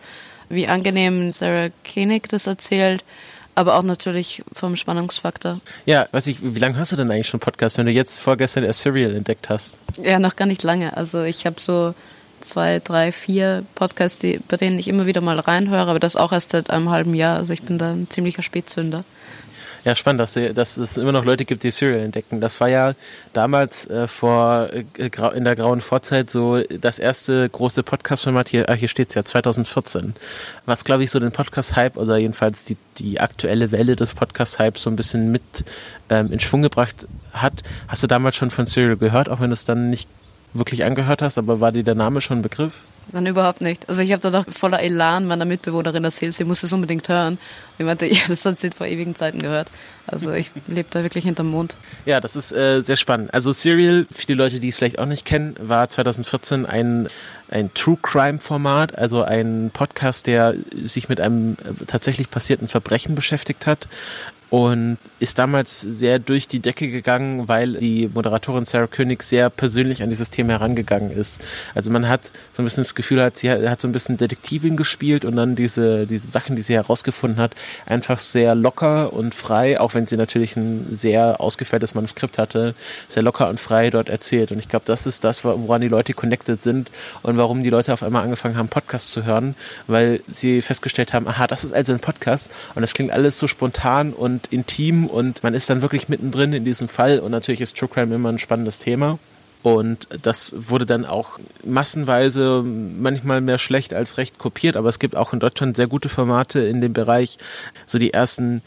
wie 0.50 0.68
angenehm 0.68 1.32
Sarah 1.32 1.70
Koenig 1.90 2.28
das 2.28 2.46
erzählt 2.46 3.02
aber 3.54 3.76
auch 3.76 3.82
natürlich 3.82 4.42
vom 4.52 4.76
Spannungsfaktor. 4.76 5.60
Ja, 5.86 6.06
weiß 6.12 6.26
ich, 6.26 6.38
wie 6.42 6.58
lange 6.58 6.76
hast 6.76 6.92
du 6.92 6.96
denn 6.96 7.10
eigentlich 7.10 7.28
schon 7.28 7.40
Podcast, 7.40 7.78
wenn 7.78 7.86
du 7.86 7.92
jetzt 7.92 8.18
vorgestern 8.18 8.64
erst 8.64 8.80
Serial 8.80 9.14
entdeckt 9.14 9.48
hast? 9.48 9.78
Ja, 10.02 10.18
noch 10.18 10.36
gar 10.36 10.46
nicht 10.46 10.62
lange. 10.62 10.96
Also 10.96 11.22
ich 11.22 11.46
habe 11.46 11.60
so 11.60 11.94
zwei, 12.40 12.80
drei, 12.80 13.12
vier 13.12 13.64
Podcasts, 13.74 14.18
die, 14.18 14.38
bei 14.48 14.56
denen 14.56 14.78
ich 14.78 14.88
immer 14.88 15.06
wieder 15.06 15.20
mal 15.20 15.38
reinhöre, 15.38 15.90
aber 15.90 16.00
das 16.00 16.16
auch 16.16 16.32
erst 16.32 16.50
seit 16.50 16.70
einem 16.70 16.90
halben 16.90 17.14
Jahr. 17.14 17.38
Also 17.38 17.52
ich 17.52 17.62
bin 17.62 17.78
da 17.78 17.92
ein 17.92 18.10
ziemlicher 18.10 18.42
Spätzünder. 18.42 19.04
Ja, 19.84 19.94
spannend, 19.94 20.20
dass, 20.20 20.32
dass 20.54 20.78
es 20.78 20.96
immer 20.96 21.12
noch 21.12 21.26
Leute 21.26 21.44
gibt, 21.44 21.62
die 21.62 21.70
Serial 21.70 22.00
entdecken. 22.00 22.40
Das 22.40 22.58
war 22.60 22.68
ja 22.68 22.94
damals 23.34 23.86
äh, 23.86 24.08
vor 24.08 24.70
äh, 24.72 25.10
in 25.34 25.44
der 25.44 25.56
grauen 25.56 25.82
Vorzeit 25.82 26.30
so 26.30 26.62
das 26.62 26.98
erste 26.98 27.46
große 27.50 27.82
Podcast-Format 27.82 28.48
hier, 28.48 28.70
ah, 28.70 28.72
hier 28.72 28.88
steht's 28.88 29.14
ja, 29.14 29.26
2014. 29.26 30.14
Was, 30.64 30.84
glaube 30.84 31.04
ich, 31.04 31.10
so 31.10 31.20
den 31.20 31.32
Podcast-Hype 31.32 31.98
oder 31.98 32.16
jedenfalls 32.16 32.64
die, 32.64 32.78
die 32.96 33.20
aktuelle 33.20 33.72
Welle 33.72 33.94
des 33.94 34.14
Podcast-Hypes 34.14 34.80
so 34.80 34.88
ein 34.88 34.96
bisschen 34.96 35.30
mit 35.30 35.42
ähm, 36.08 36.32
in 36.32 36.40
Schwung 36.40 36.62
gebracht 36.62 37.06
hat. 37.34 37.62
Hast 37.86 38.02
du 38.02 38.06
damals 38.06 38.36
schon 38.36 38.50
von 38.50 38.64
Serial 38.64 38.96
gehört, 38.96 39.28
auch 39.28 39.40
wenn 39.40 39.50
du 39.50 39.54
es 39.54 39.66
dann 39.66 39.90
nicht 39.90 40.08
wirklich 40.54 40.84
angehört 40.84 41.20
hast, 41.20 41.36
aber 41.36 41.60
war 41.60 41.72
dir 41.72 41.82
der 41.82 41.94
Name 41.94 42.20
schon 42.20 42.38
ein 42.38 42.42
Begriff? 42.42 42.82
Dann 43.12 43.26
überhaupt 43.26 43.60
nicht. 43.60 43.88
Also 43.88 44.00
ich 44.00 44.12
habe 44.12 44.22
da 44.22 44.30
doch 44.30 44.46
voller 44.50 44.80
Elan 44.80 45.26
meiner 45.26 45.44
Mitbewohnerin 45.44 46.04
erzählt, 46.04 46.34
sie 46.34 46.44
muss 46.44 46.62
es 46.62 46.72
unbedingt 46.72 47.08
hören. 47.08 47.38
Ich 47.76 47.84
meinte, 47.84 48.06
ja, 48.12 48.20
das 48.28 48.44
hat 48.44 48.58
sie 48.58 48.70
vor 48.70 48.86
ewigen 48.86 49.14
Zeiten 49.14 49.40
gehört. 49.40 49.70
Also 50.06 50.32
ich 50.32 50.52
lebe 50.66 50.88
da 50.90 51.02
wirklich 51.02 51.24
hinterm 51.24 51.48
Mond. 51.48 51.76
Ja, 52.06 52.20
das 52.20 52.36
ist 52.36 52.52
äh, 52.52 52.80
sehr 52.80 52.96
spannend. 52.96 53.34
Also 53.34 53.52
Serial, 53.52 54.06
für 54.10 54.26
die 54.26 54.34
Leute, 54.34 54.60
die 54.60 54.68
es 54.68 54.76
vielleicht 54.76 54.98
auch 54.98 55.06
nicht 55.06 55.24
kennen, 55.24 55.54
war 55.60 55.90
2014 55.90 56.66
ein, 56.66 57.08
ein 57.50 57.72
True 57.74 57.98
Crime 58.00 58.38
Format, 58.38 58.96
also 58.96 59.22
ein 59.22 59.70
Podcast, 59.72 60.26
der 60.26 60.54
sich 60.84 61.08
mit 61.08 61.20
einem 61.20 61.54
äh, 61.54 61.84
tatsächlich 61.86 62.30
passierten 62.30 62.68
Verbrechen 62.68 63.14
beschäftigt 63.14 63.66
hat 63.66 63.88
und 64.54 64.98
ist 65.18 65.40
damals 65.40 65.80
sehr 65.80 66.20
durch 66.20 66.46
die 66.46 66.60
Decke 66.60 66.86
gegangen, 66.88 67.48
weil 67.48 67.72
die 67.72 68.08
Moderatorin 68.14 68.64
Sarah 68.64 68.86
König 68.86 69.24
sehr 69.24 69.50
persönlich 69.50 70.00
an 70.00 70.10
dieses 70.10 70.30
Thema 70.30 70.52
herangegangen 70.52 71.10
ist. 71.10 71.42
Also 71.74 71.90
man 71.90 72.08
hat 72.08 72.30
so 72.52 72.62
ein 72.62 72.64
bisschen 72.64 72.84
das 72.84 72.94
Gefühl, 72.94 73.28
sie 73.34 73.50
hat 73.50 73.80
so 73.80 73.88
ein 73.88 73.90
bisschen 73.90 74.16
Detektivin 74.16 74.76
gespielt 74.76 75.24
und 75.24 75.34
dann 75.34 75.56
diese, 75.56 76.06
diese 76.06 76.28
Sachen, 76.28 76.54
die 76.54 76.62
sie 76.62 76.74
herausgefunden 76.74 77.40
hat, 77.40 77.56
einfach 77.84 78.20
sehr 78.20 78.54
locker 78.54 79.12
und 79.12 79.34
frei, 79.34 79.80
auch 79.80 79.94
wenn 79.94 80.06
sie 80.06 80.16
natürlich 80.16 80.54
ein 80.54 80.86
sehr 80.92 81.40
ausgefälltes 81.40 81.96
Manuskript 81.96 82.38
hatte, 82.38 82.76
sehr 83.08 83.24
locker 83.24 83.48
und 83.48 83.58
frei 83.58 83.90
dort 83.90 84.08
erzählt. 84.08 84.52
Und 84.52 84.60
ich 84.60 84.68
glaube, 84.68 84.84
das 84.86 85.04
ist 85.08 85.24
das, 85.24 85.42
woran 85.42 85.80
die 85.80 85.88
Leute 85.88 86.14
connected 86.14 86.62
sind 86.62 86.92
und 87.22 87.36
warum 87.38 87.64
die 87.64 87.70
Leute 87.70 87.92
auf 87.92 88.04
einmal 88.04 88.22
angefangen 88.22 88.56
haben, 88.56 88.68
Podcasts 88.68 89.10
zu 89.10 89.24
hören, 89.24 89.56
weil 89.88 90.20
sie 90.28 90.62
festgestellt 90.62 91.12
haben, 91.12 91.26
aha, 91.26 91.48
das 91.48 91.64
ist 91.64 91.72
also 91.72 91.92
ein 91.92 91.98
Podcast 91.98 92.52
und 92.76 92.82
das 92.82 92.94
klingt 92.94 93.10
alles 93.10 93.40
so 93.40 93.48
spontan 93.48 94.12
und 94.12 94.43
intim 94.48 95.06
und 95.06 95.42
man 95.42 95.54
ist 95.54 95.70
dann 95.70 95.82
wirklich 95.82 96.08
mittendrin 96.08 96.52
in 96.52 96.64
diesem 96.64 96.88
Fall 96.88 97.18
und 97.18 97.30
natürlich 97.30 97.60
ist 97.60 97.76
True 97.76 97.88
Crime 97.88 98.14
immer 98.14 98.30
ein 98.30 98.38
spannendes 98.38 98.78
Thema. 98.78 99.18
Und 99.62 100.08
das 100.20 100.54
wurde 100.54 100.84
dann 100.84 101.06
auch 101.06 101.38
massenweise 101.64 102.62
manchmal 102.62 103.40
mehr 103.40 103.56
schlecht 103.56 103.94
als 103.94 104.18
recht 104.18 104.36
kopiert, 104.36 104.76
aber 104.76 104.90
es 104.90 104.98
gibt 104.98 105.16
auch 105.16 105.32
in 105.32 105.40
Deutschland 105.40 105.74
sehr 105.74 105.86
gute 105.86 106.10
Formate 106.10 106.60
in 106.60 106.82
dem 106.82 106.92
Bereich. 106.92 107.38
So 107.86 107.98
die 107.98 108.12
ersten 108.12 108.60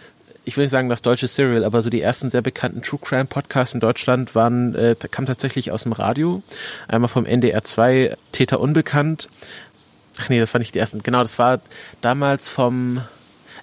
ich 0.47 0.55
will 0.55 0.63
nicht 0.63 0.71
sagen 0.71 0.87
das 0.87 1.01
deutsche 1.01 1.27
Serial, 1.27 1.65
aber 1.65 1.81
so 1.81 1.89
die 1.89 2.01
ersten 2.01 2.29
sehr 2.29 2.41
bekannten 2.41 2.81
True 2.81 3.01
Crime 3.03 3.25
Podcasts 3.25 3.73
in 3.73 3.81
Deutschland 3.81 4.33
waren, 4.33 4.75
äh, 4.75 4.95
kamen 4.95 5.25
tatsächlich 5.27 5.71
aus 5.71 5.83
dem 5.83 5.91
Radio. 5.91 6.41
Einmal 6.87 7.09
vom 7.09 7.25
NDR 7.25 7.65
2, 7.65 8.15
Täter 8.31 8.61
Unbekannt. 8.61 9.27
Ach 10.19 10.29
nee, 10.29 10.39
das 10.39 10.53
war 10.53 10.59
nicht 10.59 10.73
die 10.73 10.79
ersten. 10.79 11.03
Genau, 11.03 11.21
das 11.21 11.37
war 11.37 11.59
damals 11.99 12.47
vom, 12.47 13.01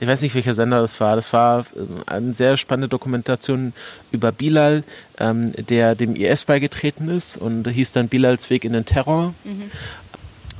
ich 0.00 0.08
weiß 0.08 0.22
nicht, 0.22 0.34
welcher 0.34 0.54
Sender 0.54 0.80
das 0.80 1.00
war. 1.00 1.16
Das 1.16 1.32
war 1.32 1.60
äh, 1.60 1.64
eine 2.06 2.34
sehr 2.34 2.56
spannende 2.56 2.88
Dokumentation 2.88 3.72
über 4.10 4.32
Bilal, 4.32 4.84
ähm, 5.18 5.52
der 5.52 5.94
dem 5.94 6.16
IS 6.16 6.44
beigetreten 6.44 7.08
ist 7.08 7.36
und 7.36 7.68
hieß 7.68 7.92
dann 7.92 8.08
Bilals 8.08 8.50
Weg 8.50 8.64
in 8.64 8.72
den 8.72 8.84
Terror. 8.84 9.34
Mhm. 9.44 9.70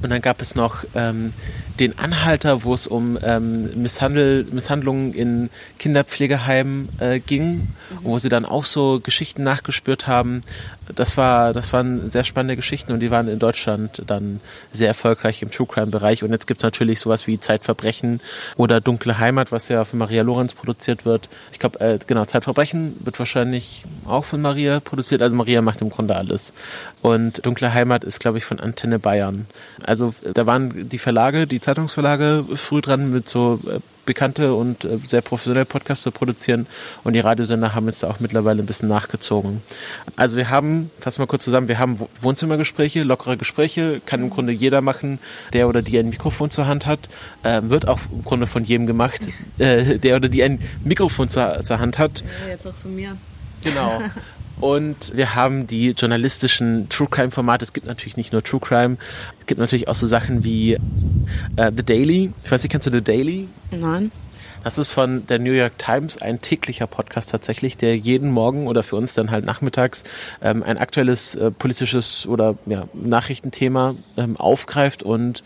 Und 0.03 0.11
dann 0.11 0.21
gab 0.21 0.43
es 0.43 0.55
noch 0.55 0.85
ähm, 0.95 1.33
den 1.81 1.99
Anhalter, 1.99 2.65
wo 2.65 2.75
es 2.75 2.87
um 2.87 3.19
ähm, 3.23 3.71
Misshandel, 3.81 4.45
Misshandlungen 4.51 5.15
in 5.15 5.51
Kinderpflegeheimen 5.79 6.89
äh, 6.99 7.21
ging, 7.21 7.53
mhm. 7.53 7.69
wo 8.03 8.19
sie 8.19 8.29
dann 8.29 8.45
auch 8.45 8.67
so 8.67 9.01
Geschichten 9.01 9.43
nachgespürt 9.45 10.07
haben. 10.07 10.43
Das 10.95 11.17
war, 11.17 11.53
das 11.53 11.73
waren 11.73 12.09
sehr 12.11 12.25
spannende 12.25 12.57
Geschichten 12.57 12.93
und 12.93 13.01
die 13.01 13.11
waren 13.11 13.29
in 13.29 13.39
Deutschland 13.39 14.03
dann 14.07 14.41
sehr 14.73 14.89
erfolgreich 14.89 15.43
im 15.43 15.51
True 15.51 15.67
Crime 15.67 15.89
Bereich. 15.89 16.23
Und 16.23 16.31
jetzt 16.31 16.47
gibt 16.47 16.61
es 16.61 16.65
natürlich 16.65 17.01
sowas 17.01 17.27
wie 17.27 17.41
Zeitverbrechen 17.41 18.21
oder 18.57 18.81
Dunkle 18.81 19.19
Heimat, 19.19 19.53
was 19.53 19.69
ja 19.69 19.85
von 19.85 19.99
Maria 19.99 20.23
Lorenz 20.23 20.55
produziert 20.55 21.05
wird. 21.05 21.29
Ich 21.53 21.59
glaube, 21.59 21.81
äh, 21.81 21.99
genau, 22.07 22.25
Zeitverbrechen 22.25 22.97
wird 23.05 23.19
wahrscheinlich 23.19 23.85
auch 24.07 24.25
von 24.25 24.41
Maria 24.41 24.81
produziert. 24.81 25.23
Also 25.23 25.35
Maria 25.35 25.63
macht 25.63 25.81
im 25.81 25.91
Grunde 25.91 26.17
alles. 26.17 26.53
Und 27.03 27.45
Dunkle 27.47 27.73
Heimat 27.73 28.05
ist, 28.05 28.21
glaube 28.21 28.39
ich, 28.39 28.45
von 28.45 28.61
Antenne 28.61 28.99
Bayern. 28.99 29.47
Also 29.83 30.15
da 30.35 30.47
waren 30.47 30.89
die 30.89 30.99
Verlage, 30.99 31.47
die 31.47 31.61
Zeitungsverlage 31.61 32.45
früh 32.55 32.81
dran 32.81 33.11
mit 33.11 33.29
so 33.29 33.61
äh, 33.67 33.81
bekannte 34.05 34.55
und 34.55 34.85
äh, 34.85 34.99
sehr 35.07 35.23
professionelle 35.23 35.65
Podcasts 35.65 36.05
zu 36.05 36.11
produzieren 36.11 36.67
und 37.03 37.15
die 37.15 37.21
Radiosender 37.21 37.75
haben 37.75 37.87
jetzt 37.87 38.05
auch 38.05 38.21
mittlerweile 38.21 38.63
ein 38.63 38.67
bisschen 38.67 38.89
nachgezogen. 38.89 39.63
Also 40.17 40.37
wir 40.37 40.51
haben, 40.51 40.91
fassen 40.99 41.21
wir 41.21 41.27
kurz 41.27 41.45
zusammen, 41.45 41.69
wir 41.69 41.79
haben 41.79 41.99
Wohnzimmergespräche, 42.21 43.03
lockere 43.03 43.37
Gespräche, 43.37 44.01
kann 44.05 44.23
im 44.23 44.31
Grunde 44.31 44.53
jeder 44.53 44.81
machen, 44.81 45.19
der 45.53 45.69
oder 45.69 45.83
die 45.83 45.99
ein 45.99 46.11
Mikrofon 46.11 46.51
zur 46.51 46.67
Hand 46.67 46.87
hat, 46.87 47.09
äh, 47.43 47.63
wird 47.65 47.89
auch 47.89 48.01
im 48.13 48.23
Grunde 48.23 48.47
von 48.47 48.65
jedem 48.65 48.87
gemacht, 48.87 49.21
äh, 49.59 49.99
der 49.99 50.17
oder 50.17 50.29
die 50.29 50.43
ein 50.43 50.61
Mikrofon 50.85 51.29
zur, 51.29 51.63
zur 51.63 51.79
Hand 51.79 51.99
hat. 51.99 52.23
Ja, 52.45 52.51
jetzt 52.51 52.67
auch 52.67 52.75
von 52.75 52.95
mir. 52.95 53.17
Genau. 53.63 54.03
Und 54.61 55.15
wir 55.15 55.35
haben 55.35 55.67
die 55.67 55.91
journalistischen 55.91 56.89
True 56.89 57.09
Crime 57.11 57.31
Formate. 57.31 57.65
Es 57.65 57.73
gibt 57.73 57.87
natürlich 57.87 58.17
nicht 58.17 58.33
nur 58.33 58.43
True 58.43 58.61
Crime, 58.61 58.97
es 59.41 59.47
gibt 59.47 59.61
natürlich 59.61 59.89
auch 59.89 59.95
so 59.95 60.07
Sachen 60.07 60.45
wie 60.45 60.75
äh, 61.57 61.73
The 61.77 61.85
Daily. 61.85 62.33
Ich 62.45 62.51
weiß 62.51 62.63
nicht, 62.63 62.71
kennst 62.71 62.87
du 62.87 62.93
The 62.93 63.03
Daily? 63.03 63.49
Nein. 63.71 64.11
Das 64.65 64.79
ist 64.79 64.93
von 64.93 65.27
der 65.27 65.39
New 65.39 65.53
York 65.53 65.79
Times 65.79 66.23
ein 66.23 66.41
täglicher 66.41 66.87
Podcast 66.87 67.31
tatsächlich, 67.31 67.77
der 67.77 67.99
jeden 67.99 68.31
Morgen 68.31 68.67
oder 68.67 68.83
für 68.83 68.97
uns 68.97 69.13
dann 69.13 69.31
halt 69.31 69.45
nachmittags 69.45 70.05
ähm, 70.41 70.63
ein 70.63 70.79
aktuelles 70.79 71.35
äh, 71.35 71.51
politisches 71.51 72.27
oder 72.27 72.57
ja, 72.65 72.89
Nachrichtenthema 72.95 73.95
ähm, 74.17 74.39
aufgreift 74.39 75.03
und 75.03 75.45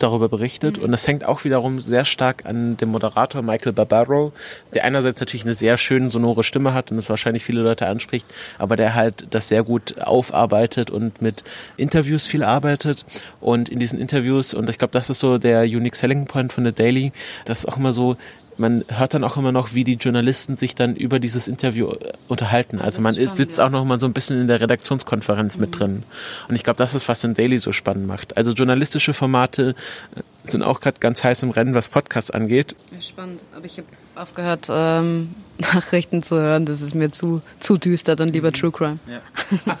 darüber 0.00 0.28
berichtet. 0.28 0.78
Mhm. 0.78 0.84
Und 0.84 0.90
das 0.90 1.06
hängt 1.06 1.24
auch 1.24 1.44
wiederum 1.44 1.78
sehr 1.78 2.04
stark 2.04 2.44
an 2.44 2.76
dem 2.76 2.88
Moderator 2.88 3.40
Michael 3.42 3.72
Barbaro, 3.72 4.32
der 4.74 4.84
einerseits 4.84 5.20
natürlich 5.20 5.44
eine 5.44 5.54
sehr 5.54 5.78
schöne 5.78 6.10
sonore 6.10 6.42
Stimme 6.42 6.74
hat 6.74 6.90
und 6.90 6.96
das 6.96 7.08
wahrscheinlich 7.08 7.44
viele 7.44 7.62
Leute 7.62 7.86
anspricht, 7.86 8.26
aber 8.58 8.74
der 8.74 8.96
halt 8.96 9.28
das 9.30 9.46
sehr 9.46 9.62
gut 9.62 10.00
aufarbeitet 10.00 10.90
und 10.90 11.22
mit 11.22 11.44
Interviews 11.76 12.26
viel 12.26 12.42
arbeitet. 12.42 13.04
Und 13.40 13.68
in 13.68 13.78
diesen 13.78 14.00
Interviews, 14.00 14.54
und 14.54 14.68
ich 14.68 14.78
glaube, 14.78 14.92
das 14.92 15.08
ist 15.08 15.20
so 15.20 15.38
der 15.38 15.62
Unique 15.62 15.94
Selling 15.94 16.24
Point 16.24 16.52
von 16.52 16.66
The 16.66 16.72
Daily, 16.72 17.12
das 17.44 17.60
ist 17.60 17.66
auch 17.66 17.76
immer 17.76 17.92
so, 17.92 18.16
man 18.60 18.84
hört 18.88 19.14
dann 19.14 19.24
auch 19.24 19.36
immer 19.36 19.52
noch, 19.52 19.74
wie 19.74 19.84
die 19.84 19.94
Journalisten 19.94 20.54
sich 20.54 20.74
dann 20.74 20.94
über 20.94 21.18
dieses 21.18 21.48
Interview 21.48 21.88
äh, 21.88 22.12
unterhalten. 22.28 22.78
Also 22.78 23.00
man 23.00 23.16
ist, 23.16 23.36
sitzt 23.36 23.58
auch 23.58 23.70
noch 23.70 23.84
mal 23.84 23.98
so 23.98 24.06
ein 24.06 24.12
bisschen 24.12 24.40
in 24.40 24.46
der 24.48 24.60
Redaktionskonferenz 24.60 25.56
mhm. 25.56 25.60
mit 25.62 25.78
drin. 25.78 26.02
Und 26.48 26.54
ich 26.54 26.62
glaube, 26.62 26.76
das 26.76 26.94
ist, 26.94 27.08
was 27.08 27.20
den 27.22 27.34
Daily 27.34 27.58
so 27.58 27.72
spannend 27.72 28.06
macht. 28.06 28.36
Also 28.36 28.52
journalistische 28.52 29.14
Formate 29.14 29.74
äh, 30.14 30.20
sind 30.44 30.62
auch 30.62 30.80
gerade 30.80 31.00
ganz 31.00 31.24
heiß 31.24 31.42
im 31.42 31.50
Rennen, 31.50 31.74
was 31.74 31.88
Podcasts 31.88 32.30
angeht. 32.30 32.76
spannend. 33.00 33.40
Aber 33.56 33.64
ich 33.64 33.78
habe 33.78 33.88
aufgehört, 34.14 34.68
ähm, 34.70 35.34
Nachrichten 35.58 36.22
zu 36.22 36.38
hören. 36.38 36.66
Das 36.66 36.82
ist 36.82 36.94
mir 36.94 37.10
zu, 37.10 37.42
zu 37.58 37.78
düster, 37.78 38.14
dann 38.14 38.28
lieber 38.28 38.48
mhm. 38.48 38.54
True 38.54 38.72
Crime. 38.72 38.98
Ja. 39.08 39.76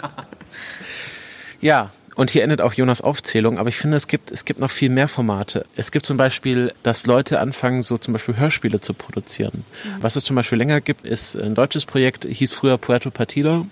ja, 1.60 1.90
und 2.14 2.30
hier 2.30 2.42
endet 2.42 2.60
auch 2.60 2.72
Jonas 2.72 3.00
Aufzählung, 3.00 3.58
aber 3.58 3.68
ich 3.68 3.76
finde, 3.76 3.96
es 3.96 4.06
gibt, 4.06 4.30
es 4.30 4.44
gibt 4.44 4.60
noch 4.60 4.70
viel 4.70 4.90
mehr 4.90 5.08
Formate. 5.08 5.64
Es 5.76 5.90
gibt 5.90 6.04
zum 6.04 6.16
Beispiel, 6.16 6.72
dass 6.82 7.06
Leute 7.06 7.40
anfangen, 7.40 7.82
so 7.82 7.98
zum 7.98 8.12
Beispiel 8.12 8.36
Hörspiele 8.36 8.80
zu 8.80 8.94
produzieren. 8.94 9.64
Mhm. 9.84 10.02
Was 10.02 10.16
es 10.16 10.24
zum 10.24 10.36
Beispiel 10.36 10.58
länger 10.58 10.80
gibt, 10.80 11.06
ist 11.06 11.36
ein 11.36 11.54
deutsches 11.54 11.86
Projekt, 11.86 12.24
hieß 12.24 12.52
früher 12.52 12.78
Puerto 12.78 13.10
Partida 13.10 13.66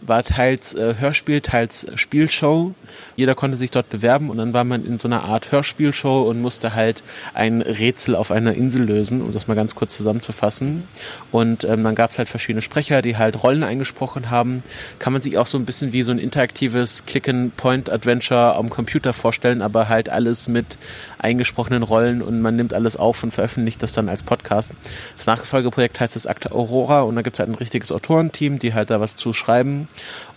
war 0.00 0.22
teils 0.22 0.74
äh, 0.74 0.94
Hörspiel, 0.98 1.40
teils 1.40 1.86
Spielshow. 1.94 2.74
Jeder 3.16 3.34
konnte 3.34 3.56
sich 3.56 3.70
dort 3.70 3.90
bewerben 3.90 4.30
und 4.30 4.38
dann 4.38 4.52
war 4.52 4.64
man 4.64 4.84
in 4.84 4.98
so 4.98 5.08
einer 5.08 5.24
Art 5.24 5.50
Hörspielshow 5.50 6.22
und 6.22 6.40
musste 6.40 6.74
halt 6.74 7.02
ein 7.34 7.62
Rätsel 7.62 8.14
auf 8.14 8.30
einer 8.30 8.54
Insel 8.54 8.84
lösen, 8.84 9.22
um 9.22 9.32
das 9.32 9.48
mal 9.48 9.54
ganz 9.54 9.74
kurz 9.74 9.96
zusammenzufassen. 9.96 10.84
Und 11.32 11.64
ähm, 11.64 11.82
dann 11.82 11.94
gab 11.94 12.12
es 12.12 12.18
halt 12.18 12.28
verschiedene 12.28 12.62
Sprecher, 12.62 13.02
die 13.02 13.16
halt 13.16 13.42
Rollen 13.42 13.64
eingesprochen 13.64 14.30
haben. 14.30 14.62
Kann 14.98 15.12
man 15.12 15.22
sich 15.22 15.36
auch 15.36 15.46
so 15.46 15.58
ein 15.58 15.64
bisschen 15.64 15.92
wie 15.92 16.02
so 16.02 16.12
ein 16.12 16.18
interaktives 16.18 17.04
Click-and-Point-Adventure 17.06 18.54
am 18.54 18.70
Computer 18.70 19.12
vorstellen, 19.12 19.62
aber 19.62 19.88
halt 19.88 20.08
alles 20.08 20.48
mit 20.48 20.78
eingesprochenen 21.18 21.82
Rollen 21.82 22.22
und 22.22 22.40
man 22.40 22.56
nimmt 22.56 22.74
alles 22.74 22.96
auf 22.96 23.22
und 23.22 23.32
veröffentlicht 23.32 23.82
das 23.82 23.92
dann 23.92 24.08
als 24.08 24.22
Podcast. 24.22 24.72
Das 25.16 25.26
Nachfolgeprojekt 25.26 26.00
heißt 26.00 26.16
das 26.16 26.26
Akte 26.26 26.52
Aurora 26.52 27.02
und 27.02 27.16
da 27.16 27.22
gibt 27.22 27.36
es 27.36 27.40
halt 27.40 27.48
ein 27.48 27.54
richtiges 27.54 27.92
Autorenteam, 27.92 28.58
die 28.58 28.74
halt 28.74 28.90
da 28.90 29.00
was 29.00 29.16
zuschreiben 29.16 29.88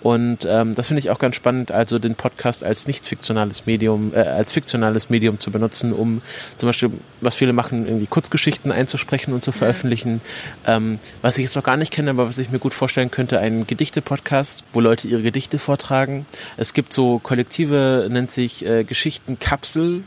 und 0.01 0.47
ähm, 0.49 0.73
das 0.73 0.87
finde 0.87 0.99
ich 0.99 1.09
auch 1.11 1.19
ganz 1.19 1.35
spannend, 1.35 1.71
also 1.71 1.99
den 1.99 2.15
Podcast 2.15 2.63
als 2.63 2.87
nicht 2.87 3.07
fiktionales 3.07 3.65
Medium, 3.67 4.13
äh, 4.15 4.19
als 4.19 4.51
fiktionales 4.51 5.09
Medium 5.09 5.39
zu 5.39 5.51
benutzen, 5.51 5.93
um 5.93 6.21
zum 6.57 6.67
Beispiel, 6.67 6.91
was 7.21 7.35
viele 7.35 7.53
machen, 7.53 7.85
irgendwie 7.85 8.07
Kurzgeschichten 8.07 8.71
einzusprechen 8.71 9.33
und 9.33 9.43
zu 9.43 9.51
veröffentlichen. 9.51 10.21
Ja. 10.65 10.77
Ähm, 10.77 10.97
was 11.21 11.37
ich 11.37 11.45
jetzt 11.45 11.55
noch 11.55 11.63
gar 11.63 11.77
nicht 11.77 11.91
kenne, 11.91 12.09
aber 12.11 12.27
was 12.27 12.39
ich 12.39 12.49
mir 12.49 12.59
gut 12.59 12.73
vorstellen 12.73 13.11
könnte, 13.11 13.39
ein 13.39 13.67
Gedichte-Podcast, 13.67 14.63
wo 14.73 14.79
Leute 14.79 15.07
ihre 15.07 15.21
Gedichte 15.21 15.59
vortragen. 15.59 16.25
Es 16.57 16.73
gibt 16.73 16.93
so 16.93 17.19
Kollektive, 17.19 18.07
nennt 18.09 18.31
sich 18.31 18.65
äh, 18.65 18.83
Geschichtenkapsel 18.83 20.03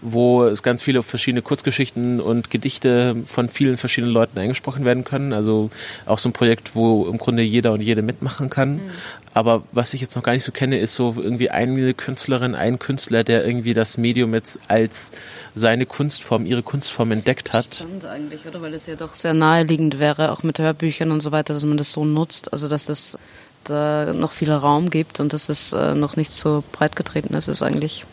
wo 0.00 0.44
es 0.44 0.62
ganz 0.62 0.82
viele 0.82 1.02
verschiedene 1.02 1.42
Kurzgeschichten 1.42 2.20
und 2.20 2.50
Gedichte 2.50 3.16
von 3.24 3.48
vielen 3.48 3.76
verschiedenen 3.76 4.12
Leuten 4.12 4.38
eingesprochen 4.38 4.84
werden 4.84 5.04
können. 5.04 5.32
Also 5.32 5.70
auch 6.06 6.18
so 6.18 6.28
ein 6.28 6.32
Projekt, 6.32 6.74
wo 6.74 7.06
im 7.06 7.18
Grunde 7.18 7.42
jeder 7.42 7.72
und 7.72 7.80
jede 7.80 8.02
mitmachen 8.02 8.50
kann. 8.50 8.74
Mhm. 8.74 8.90
Aber 9.34 9.64
was 9.72 9.94
ich 9.94 10.00
jetzt 10.00 10.14
noch 10.14 10.22
gar 10.22 10.32
nicht 10.32 10.44
so 10.44 10.52
kenne, 10.52 10.78
ist 10.78 10.94
so 10.94 11.14
irgendwie 11.16 11.50
eine 11.50 11.92
Künstlerin, 11.92 12.54
ein 12.54 12.78
Künstler, 12.78 13.24
der 13.24 13.44
irgendwie 13.44 13.74
das 13.74 13.98
Medium 13.98 14.32
jetzt 14.32 14.60
als 14.68 15.10
seine 15.56 15.86
Kunstform, 15.86 16.46
ihre 16.46 16.62
Kunstform 16.62 17.10
entdeckt 17.10 17.52
hat. 17.52 17.74
Spannend 17.74 18.04
eigentlich, 18.04 18.46
oder? 18.46 18.62
Weil 18.62 18.74
es 18.74 18.86
ja 18.86 18.94
doch 18.94 19.16
sehr 19.16 19.34
naheliegend 19.34 19.98
wäre, 19.98 20.30
auch 20.30 20.44
mit 20.44 20.60
Hörbüchern 20.60 21.10
und 21.10 21.20
so 21.20 21.32
weiter, 21.32 21.52
dass 21.52 21.64
man 21.64 21.76
das 21.76 21.90
so 21.90 22.04
nutzt. 22.04 22.52
Also 22.52 22.68
dass 22.68 22.86
das 22.86 23.18
da 23.64 24.12
noch 24.12 24.32
viel 24.32 24.52
Raum 24.52 24.90
gibt 24.90 25.20
und 25.20 25.32
dass 25.32 25.48
es 25.48 25.72
äh, 25.72 25.94
noch 25.94 26.16
nicht 26.16 26.32
so 26.32 26.62
breit 26.72 26.96
getreten 26.96 27.34
ist, 27.34 27.48
ist 27.48 27.62
eigentlich 27.62 28.04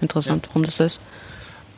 interessant, 0.00 0.46
ja. 0.46 0.48
warum 0.50 0.64
das 0.64 0.80
ist. 0.80 1.00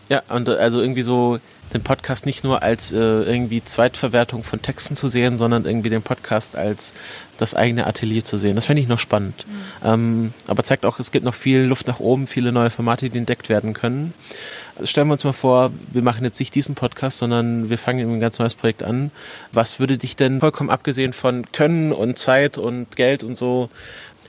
Ja, 0.09 0.23
und 0.29 0.49
äh, 0.49 0.53
also 0.53 0.81
irgendwie 0.81 1.03
so 1.03 1.39
den 1.73 1.83
Podcast 1.83 2.27
nicht 2.27 2.45
nur 2.45 2.63
als 2.63 2.93
äh, 2.93 2.97
irgendwie 2.97 3.65
Zweitverwertung 3.65 4.45
von 4.45 4.61
Texten 4.61 4.95
zu 4.95 5.09
sehen, 5.09 5.39
sondern 5.39 5.65
irgendwie 5.65 5.89
den 5.89 6.03
Podcast 6.03 6.55
als 6.55 6.93
das 7.39 7.55
eigene 7.55 7.87
Atelier 7.87 8.23
zu 8.23 8.37
sehen. 8.37 8.57
Das 8.57 8.67
fände 8.67 8.83
ich 8.83 8.89
noch 8.89 8.99
spannend. 8.99 9.47
Mhm. 9.47 9.87
Ähm, 9.89 10.35
aber 10.47 10.65
zeigt 10.65 10.85
auch, 10.85 10.99
es 10.99 11.13
gibt 11.13 11.25
noch 11.25 11.35
viel 11.35 11.61
Luft 11.61 11.87
nach 11.87 11.99
oben, 11.99 12.27
viele 12.27 12.53
neue 12.53 12.69
Formate, 12.69 13.09
die 13.09 13.19
entdeckt 13.19 13.49
werden 13.49 13.73
können. 13.73 14.13
Also 14.75 14.87
stellen 14.87 15.07
wir 15.09 15.15
uns 15.15 15.25
mal 15.25 15.33
vor, 15.33 15.73
wir 15.93 16.03
machen 16.03 16.25
jetzt 16.25 16.39
nicht 16.41 16.55
diesen 16.55 16.75
Podcast, 16.75 17.19
sondern 17.19 17.71
wir 17.71 17.79
fangen 17.79 18.13
ein 18.13 18.21
ganz 18.21 18.39
neues 18.39 18.55
Projekt 18.55 18.83
an. 18.83 19.11
Was 19.53 19.81
würde 19.81 19.97
dich 19.97 20.15
denn, 20.15 20.41
vollkommen 20.41 20.71
abgesehen 20.71 21.13
von 21.15 21.51
Können 21.53 21.93
und 21.93 22.19
Zeit 22.19 22.59
und 22.59 22.97
Geld 22.97 23.25
und 23.25 23.37
so, 23.37 23.71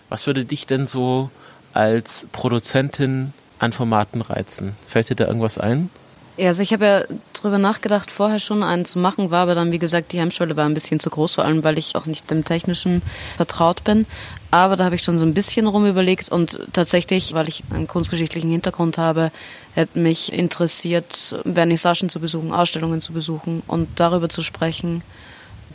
was 0.07 0.27
würde 0.27 0.45
dich 0.45 0.65
denn 0.65 0.87
so 0.87 1.29
als 1.73 2.27
Produzentin 2.31 3.33
an 3.63 3.73
Formaten 3.73 4.21
reizen? 4.21 4.75
Fällt 4.85 5.09
dir 5.09 5.15
da 5.15 5.27
irgendwas 5.27 5.57
ein? 5.57 5.89
Ja, 6.35 6.47
also 6.47 6.63
ich 6.63 6.73
habe 6.73 6.85
ja 6.85 7.03
drüber 7.33 7.59
nachgedacht, 7.59 8.11
vorher 8.11 8.39
schon 8.39 8.63
einen 8.63 8.85
zu 8.85 8.97
machen, 8.97 9.29
war 9.29 9.43
aber 9.43 9.53
dann, 9.53 9.71
wie 9.71 9.77
gesagt, 9.77 10.13
die 10.13 10.19
Hemmschwelle 10.19 10.57
war 10.57 10.65
ein 10.65 10.73
bisschen 10.73 10.99
zu 10.99 11.11
groß, 11.11 11.35
vor 11.35 11.45
allem 11.45 11.63
weil 11.63 11.77
ich 11.77 11.95
auch 11.95 12.07
nicht 12.07 12.29
dem 12.31 12.43
Technischen 12.43 13.03
vertraut 13.37 13.83
bin. 13.83 14.07
Aber 14.49 14.75
da 14.75 14.85
habe 14.85 14.95
ich 14.95 15.03
schon 15.03 15.19
so 15.19 15.25
ein 15.25 15.35
bisschen 15.35 15.67
rumüberlegt 15.67 16.29
und 16.29 16.59
tatsächlich, 16.73 17.33
weil 17.33 17.49
ich 17.49 17.63
einen 17.69 17.87
kunstgeschichtlichen 17.87 18.49
Hintergrund 18.49 18.97
habe, 18.97 19.31
hätte 19.75 19.99
mich 19.99 20.33
interessiert, 20.33 21.35
Vernissagen 21.45 22.09
zu 22.09 22.19
besuchen, 22.19 22.51
Ausstellungen 22.51 22.99
zu 22.99 23.13
besuchen 23.13 23.61
und 23.67 23.87
darüber 23.99 24.27
zu 24.27 24.41
sprechen, 24.41 25.03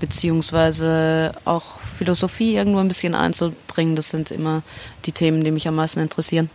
beziehungsweise 0.00 1.32
auch 1.44 1.78
Philosophie 1.80 2.56
irgendwo 2.56 2.80
ein 2.80 2.88
bisschen 2.88 3.14
einzubringen. 3.14 3.94
Das 3.94 4.08
sind 4.08 4.32
immer 4.32 4.62
die 5.04 5.12
Themen, 5.12 5.44
die 5.44 5.52
mich 5.52 5.68
am 5.68 5.76
meisten 5.76 6.00
interessieren. 6.00 6.50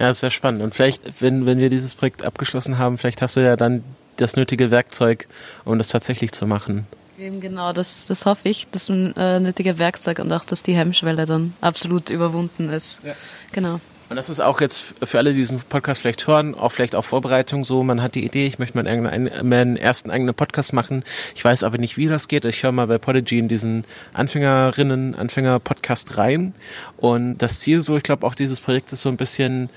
Ja, 0.00 0.14
sehr 0.14 0.30
spannend. 0.30 0.62
Und 0.62 0.74
vielleicht, 0.74 1.20
wenn, 1.20 1.44
wenn 1.44 1.58
wir 1.58 1.68
dieses 1.68 1.94
Projekt 1.94 2.24
abgeschlossen 2.24 2.78
haben, 2.78 2.96
vielleicht 2.96 3.20
hast 3.20 3.36
du 3.36 3.40
ja 3.40 3.54
dann 3.54 3.84
das 4.16 4.34
nötige 4.34 4.70
Werkzeug, 4.70 5.28
um 5.66 5.76
das 5.76 5.88
tatsächlich 5.88 6.32
zu 6.32 6.46
machen. 6.46 6.86
Eben 7.18 7.42
genau, 7.42 7.74
das, 7.74 8.06
das 8.06 8.24
hoffe 8.24 8.48
ich, 8.48 8.66
das 8.72 8.88
äh, 8.88 9.40
nötige 9.40 9.78
Werkzeug 9.78 10.18
und 10.20 10.32
auch, 10.32 10.46
dass 10.46 10.62
die 10.62 10.72
Hemmschwelle 10.72 11.26
dann 11.26 11.52
absolut 11.60 12.08
überwunden 12.08 12.70
ist. 12.70 13.02
Ja. 13.04 13.12
Genau. 13.52 13.78
Und 14.10 14.16
das 14.16 14.28
ist 14.28 14.40
auch 14.40 14.60
jetzt 14.60 14.94
für 15.04 15.18
alle, 15.18 15.30
die 15.30 15.38
diesen 15.38 15.60
Podcast 15.60 16.00
vielleicht 16.00 16.26
hören, 16.26 16.56
auch 16.56 16.70
vielleicht 16.72 16.96
auch 16.96 17.04
Vorbereitung 17.04 17.64
so, 17.64 17.84
man 17.84 18.02
hat 18.02 18.16
die 18.16 18.24
Idee, 18.24 18.48
ich 18.48 18.58
möchte 18.58 18.76
meinen, 18.76 19.06
eigenen, 19.06 19.48
meinen 19.48 19.76
ersten 19.76 20.10
eigenen 20.10 20.34
Podcast 20.34 20.72
machen. 20.72 21.04
Ich 21.36 21.44
weiß 21.44 21.62
aber 21.62 21.78
nicht, 21.78 21.96
wie 21.96 22.08
das 22.08 22.26
geht. 22.26 22.44
Ich 22.44 22.64
höre 22.64 22.72
mal 22.72 22.88
bei 22.88 22.98
Podigy 22.98 23.38
in 23.38 23.46
diesen 23.46 23.84
Anfängerinnen, 24.12 25.14
Anfänger-Podcast 25.14 26.18
rein. 26.18 26.54
Und 26.96 27.38
das 27.38 27.60
Ziel 27.60 27.82
so, 27.82 27.96
ich 27.96 28.02
glaube 28.02 28.26
auch 28.26 28.34
dieses 28.34 28.58
Projekt 28.58 28.92
ist 28.92 29.02
so 29.02 29.10
ein 29.10 29.16
bisschen 29.16 29.70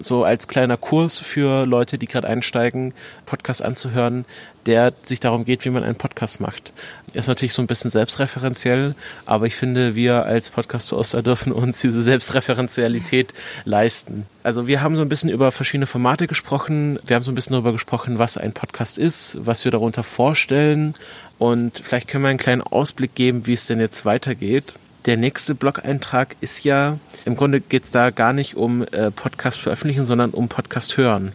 so 0.00 0.24
als 0.24 0.48
kleiner 0.48 0.76
Kurs 0.76 1.18
für 1.18 1.66
Leute, 1.66 1.98
die 1.98 2.06
gerade 2.06 2.28
einsteigen, 2.28 2.94
Podcast 3.26 3.62
anzuhören, 3.62 4.24
der 4.66 4.92
sich 5.04 5.20
darum 5.20 5.44
geht, 5.44 5.64
wie 5.64 5.70
man 5.70 5.82
einen 5.82 5.96
Podcast 5.96 6.40
macht. 6.40 6.72
Ist 7.12 7.28
natürlich 7.28 7.52
so 7.52 7.62
ein 7.62 7.66
bisschen 7.66 7.90
selbstreferenziell, 7.90 8.94
aber 9.26 9.46
ich 9.46 9.56
finde, 9.56 9.94
wir 9.94 10.24
als 10.24 10.50
Podcast-Hoster 10.50 11.22
dürfen 11.22 11.52
uns 11.52 11.80
diese 11.80 12.02
Selbstreferenzialität 12.02 13.34
leisten. 13.64 14.26
Also 14.42 14.66
wir 14.66 14.82
haben 14.82 14.96
so 14.96 15.02
ein 15.02 15.08
bisschen 15.08 15.30
über 15.30 15.50
verschiedene 15.50 15.86
Formate 15.86 16.26
gesprochen. 16.26 16.98
Wir 17.04 17.16
haben 17.16 17.22
so 17.22 17.32
ein 17.32 17.34
bisschen 17.34 17.54
darüber 17.54 17.72
gesprochen, 17.72 18.18
was 18.18 18.36
ein 18.36 18.52
Podcast 18.52 18.98
ist, 18.98 19.38
was 19.40 19.64
wir 19.64 19.72
darunter 19.72 20.02
vorstellen. 20.02 20.94
Und 21.38 21.80
vielleicht 21.82 22.08
können 22.08 22.24
wir 22.24 22.28
einen 22.28 22.38
kleinen 22.38 22.62
Ausblick 22.62 23.14
geben, 23.14 23.46
wie 23.46 23.54
es 23.54 23.66
denn 23.66 23.80
jetzt 23.80 24.04
weitergeht 24.04 24.74
der 25.06 25.16
nächste 25.16 25.54
Blog-Eintrag 25.54 26.36
ist 26.40 26.64
ja, 26.64 26.98
im 27.24 27.36
Grunde 27.36 27.60
geht 27.60 27.84
es 27.84 27.90
da 27.90 28.10
gar 28.10 28.32
nicht 28.32 28.56
um 28.56 28.82
äh, 28.82 29.10
Podcast 29.10 29.60
veröffentlichen, 29.60 30.06
sondern 30.06 30.30
um 30.30 30.48
Podcast 30.48 30.96
hören. 30.96 31.32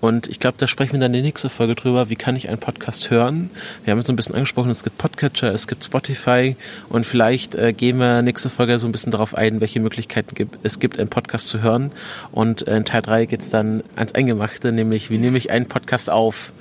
Und 0.00 0.26
ich 0.28 0.38
glaube, 0.38 0.56
da 0.58 0.68
sprechen 0.68 0.92
wir 0.92 1.00
dann 1.00 1.14
in 1.14 1.14
der 1.14 1.22
nächsten 1.22 1.48
Folge 1.48 1.74
drüber, 1.74 2.10
wie 2.10 2.16
kann 2.16 2.36
ich 2.36 2.48
einen 2.48 2.58
Podcast 2.58 3.10
hören. 3.10 3.50
Wir 3.84 3.92
haben 3.92 3.98
jetzt 3.98 4.06
so 4.06 4.12
ein 4.12 4.16
bisschen 4.16 4.34
angesprochen, 4.34 4.70
es 4.70 4.84
gibt 4.84 4.98
Podcatcher, 4.98 5.52
es 5.52 5.66
gibt 5.66 5.84
Spotify 5.84 6.56
und 6.88 7.06
vielleicht 7.06 7.54
äh, 7.54 7.72
gehen 7.72 7.98
wir 7.98 8.22
nächste 8.22 8.50
Folge 8.50 8.78
so 8.78 8.86
ein 8.86 8.92
bisschen 8.92 9.12
darauf 9.12 9.34
ein, 9.34 9.60
welche 9.60 9.80
Möglichkeiten 9.80 10.50
es 10.62 10.78
gibt, 10.78 10.98
einen 10.98 11.08
Podcast 11.08 11.48
zu 11.48 11.62
hören. 11.62 11.92
Und 12.32 12.66
äh, 12.68 12.76
in 12.76 12.84
Teil 12.84 13.02
3 13.02 13.26
geht 13.26 13.40
es 13.40 13.50
dann 13.50 13.82
ans 13.96 14.14
Eingemachte, 14.14 14.72
nämlich 14.72 15.10
wie 15.10 15.18
nehme 15.18 15.38
ich 15.38 15.50
einen 15.50 15.66
Podcast 15.66 16.10
auf. 16.10 16.52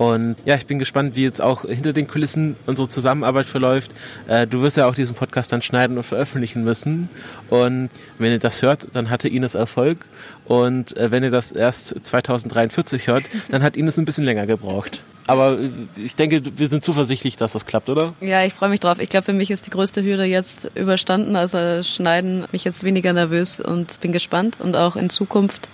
Und 0.00 0.36
ja, 0.46 0.54
ich 0.54 0.66
bin 0.66 0.78
gespannt, 0.78 1.14
wie 1.14 1.24
jetzt 1.24 1.42
auch 1.42 1.66
hinter 1.66 1.92
den 1.92 2.08
Kulissen 2.08 2.56
unsere 2.64 2.88
Zusammenarbeit 2.88 3.44
verläuft. 3.50 3.94
Äh, 4.28 4.46
du 4.46 4.62
wirst 4.62 4.78
ja 4.78 4.88
auch 4.88 4.94
diesen 4.94 5.14
Podcast 5.14 5.52
dann 5.52 5.60
schneiden 5.60 5.98
und 5.98 6.04
veröffentlichen 6.04 6.64
müssen. 6.64 7.10
Und 7.50 7.90
wenn 8.16 8.32
ihr 8.32 8.38
das 8.38 8.62
hört, 8.62 8.88
dann 8.94 9.10
hatte 9.10 9.28
Ines 9.28 9.54
Erfolg. 9.54 10.06
Und 10.50 10.96
äh, 10.96 11.12
wenn 11.12 11.22
ihr 11.22 11.30
das 11.30 11.52
erst 11.52 11.94
2043 12.04 13.06
hört, 13.06 13.22
dann 13.50 13.62
hat 13.62 13.76
Ines 13.76 13.98
ein 13.98 14.04
bisschen 14.04 14.24
länger 14.24 14.46
gebraucht. 14.46 15.04
Aber 15.28 15.60
ich 15.94 16.16
denke, 16.16 16.42
wir 16.56 16.68
sind 16.68 16.82
zuversichtlich, 16.82 17.36
dass 17.36 17.52
das 17.52 17.66
klappt, 17.66 17.88
oder? 17.88 18.14
Ja, 18.20 18.42
ich 18.42 18.52
freue 18.52 18.68
mich 18.68 18.80
drauf. 18.80 18.98
Ich 18.98 19.08
glaube, 19.08 19.26
für 19.26 19.32
mich 19.32 19.52
ist 19.52 19.66
die 19.66 19.70
größte 19.70 20.02
Hürde 20.02 20.24
jetzt 20.24 20.68
überstanden. 20.74 21.36
Also 21.36 21.84
Schneiden 21.84 22.46
mich 22.50 22.64
jetzt 22.64 22.82
weniger 22.82 23.12
nervös 23.12 23.60
und 23.60 24.00
bin 24.00 24.10
gespannt. 24.10 24.56
Und 24.58 24.74
auch 24.74 24.96
in 24.96 25.08
Zukunft 25.08 25.68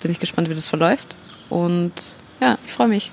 bin 0.00 0.10
ich 0.10 0.18
gespannt, 0.18 0.48
wie 0.48 0.54
das 0.54 0.66
verläuft. 0.66 1.14
Und 1.50 1.92
ja, 2.40 2.56
ich 2.64 2.72
freue 2.72 2.88
mich 2.88 3.10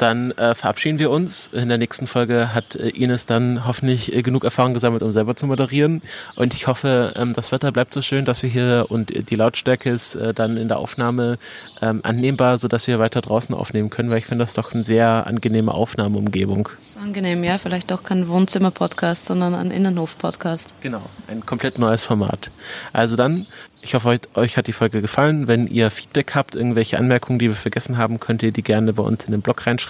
dann 0.00 0.30
äh, 0.32 0.54
verabschieden 0.54 0.98
wir 0.98 1.10
uns. 1.10 1.50
In 1.52 1.68
der 1.68 1.78
nächsten 1.78 2.06
Folge 2.06 2.54
hat 2.54 2.74
äh, 2.74 2.88
Ines 2.88 3.26
dann 3.26 3.66
hoffentlich 3.66 4.14
äh, 4.14 4.22
genug 4.22 4.44
Erfahrung 4.44 4.72
gesammelt, 4.72 5.02
um 5.02 5.12
selber 5.12 5.36
zu 5.36 5.46
moderieren. 5.46 6.02
Und 6.36 6.54
ich 6.54 6.66
hoffe, 6.66 7.12
ähm, 7.16 7.34
das 7.34 7.52
Wetter 7.52 7.70
bleibt 7.70 7.92
so 7.92 8.00
schön, 8.00 8.24
dass 8.24 8.42
wir 8.42 8.48
hier 8.48 8.86
und 8.88 9.30
die 9.30 9.34
Lautstärke 9.34 9.90
ist 9.90 10.14
äh, 10.14 10.32
dann 10.32 10.56
in 10.56 10.68
der 10.68 10.78
Aufnahme 10.78 11.38
ähm, 11.82 12.00
annehmbar, 12.02 12.56
sodass 12.56 12.86
wir 12.86 12.98
weiter 12.98 13.20
draußen 13.20 13.54
aufnehmen 13.54 13.90
können, 13.90 14.10
weil 14.10 14.18
ich 14.18 14.26
finde 14.26 14.44
das 14.44 14.54
doch 14.54 14.72
eine 14.72 14.84
sehr 14.84 15.26
angenehme 15.26 15.74
Aufnahmeumgebung. 15.74 16.70
Das 16.76 16.86
ist 16.86 16.96
angenehm, 16.96 17.44
ja. 17.44 17.58
Vielleicht 17.58 17.90
doch 17.90 18.02
kein 18.02 18.26
Wohnzimmer-Podcast, 18.28 19.26
sondern 19.26 19.54
ein 19.54 19.70
Innenhof-Podcast. 19.70 20.74
Genau, 20.80 21.02
ein 21.28 21.44
komplett 21.44 21.78
neues 21.78 22.04
Format. 22.04 22.50
Also 22.92 23.16
dann 23.16 23.46
ich 23.82 23.94
hoffe, 23.94 24.18
euch 24.34 24.56
hat 24.56 24.66
die 24.66 24.72
Folge 24.72 25.00
gefallen. 25.00 25.46
Wenn 25.46 25.66
ihr 25.66 25.90
Feedback 25.90 26.34
habt, 26.34 26.54
irgendwelche 26.54 26.98
Anmerkungen, 26.98 27.38
die 27.38 27.48
wir 27.48 27.54
vergessen 27.54 27.96
haben, 27.96 28.20
könnt 28.20 28.42
ihr 28.42 28.52
die 28.52 28.62
gerne 28.62 28.92
bei 28.92 29.02
uns 29.02 29.24
in 29.24 29.32
den 29.32 29.40
Blog 29.40 29.66
reinschreiben. 29.66 29.89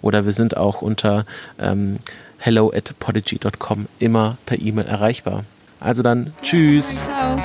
Oder 0.00 0.24
wir 0.24 0.32
sind 0.32 0.56
auch 0.56 0.82
unter 0.82 1.24
ähm, 1.58 1.98
hello 2.38 2.72
at 2.74 2.94
podigy.com 2.98 3.86
immer 3.98 4.38
per 4.46 4.60
E-Mail 4.60 4.86
erreichbar. 4.86 5.44
Also 5.80 6.02
dann, 6.02 6.32
tschüss. 6.42 7.04
Ciao. 7.04 7.36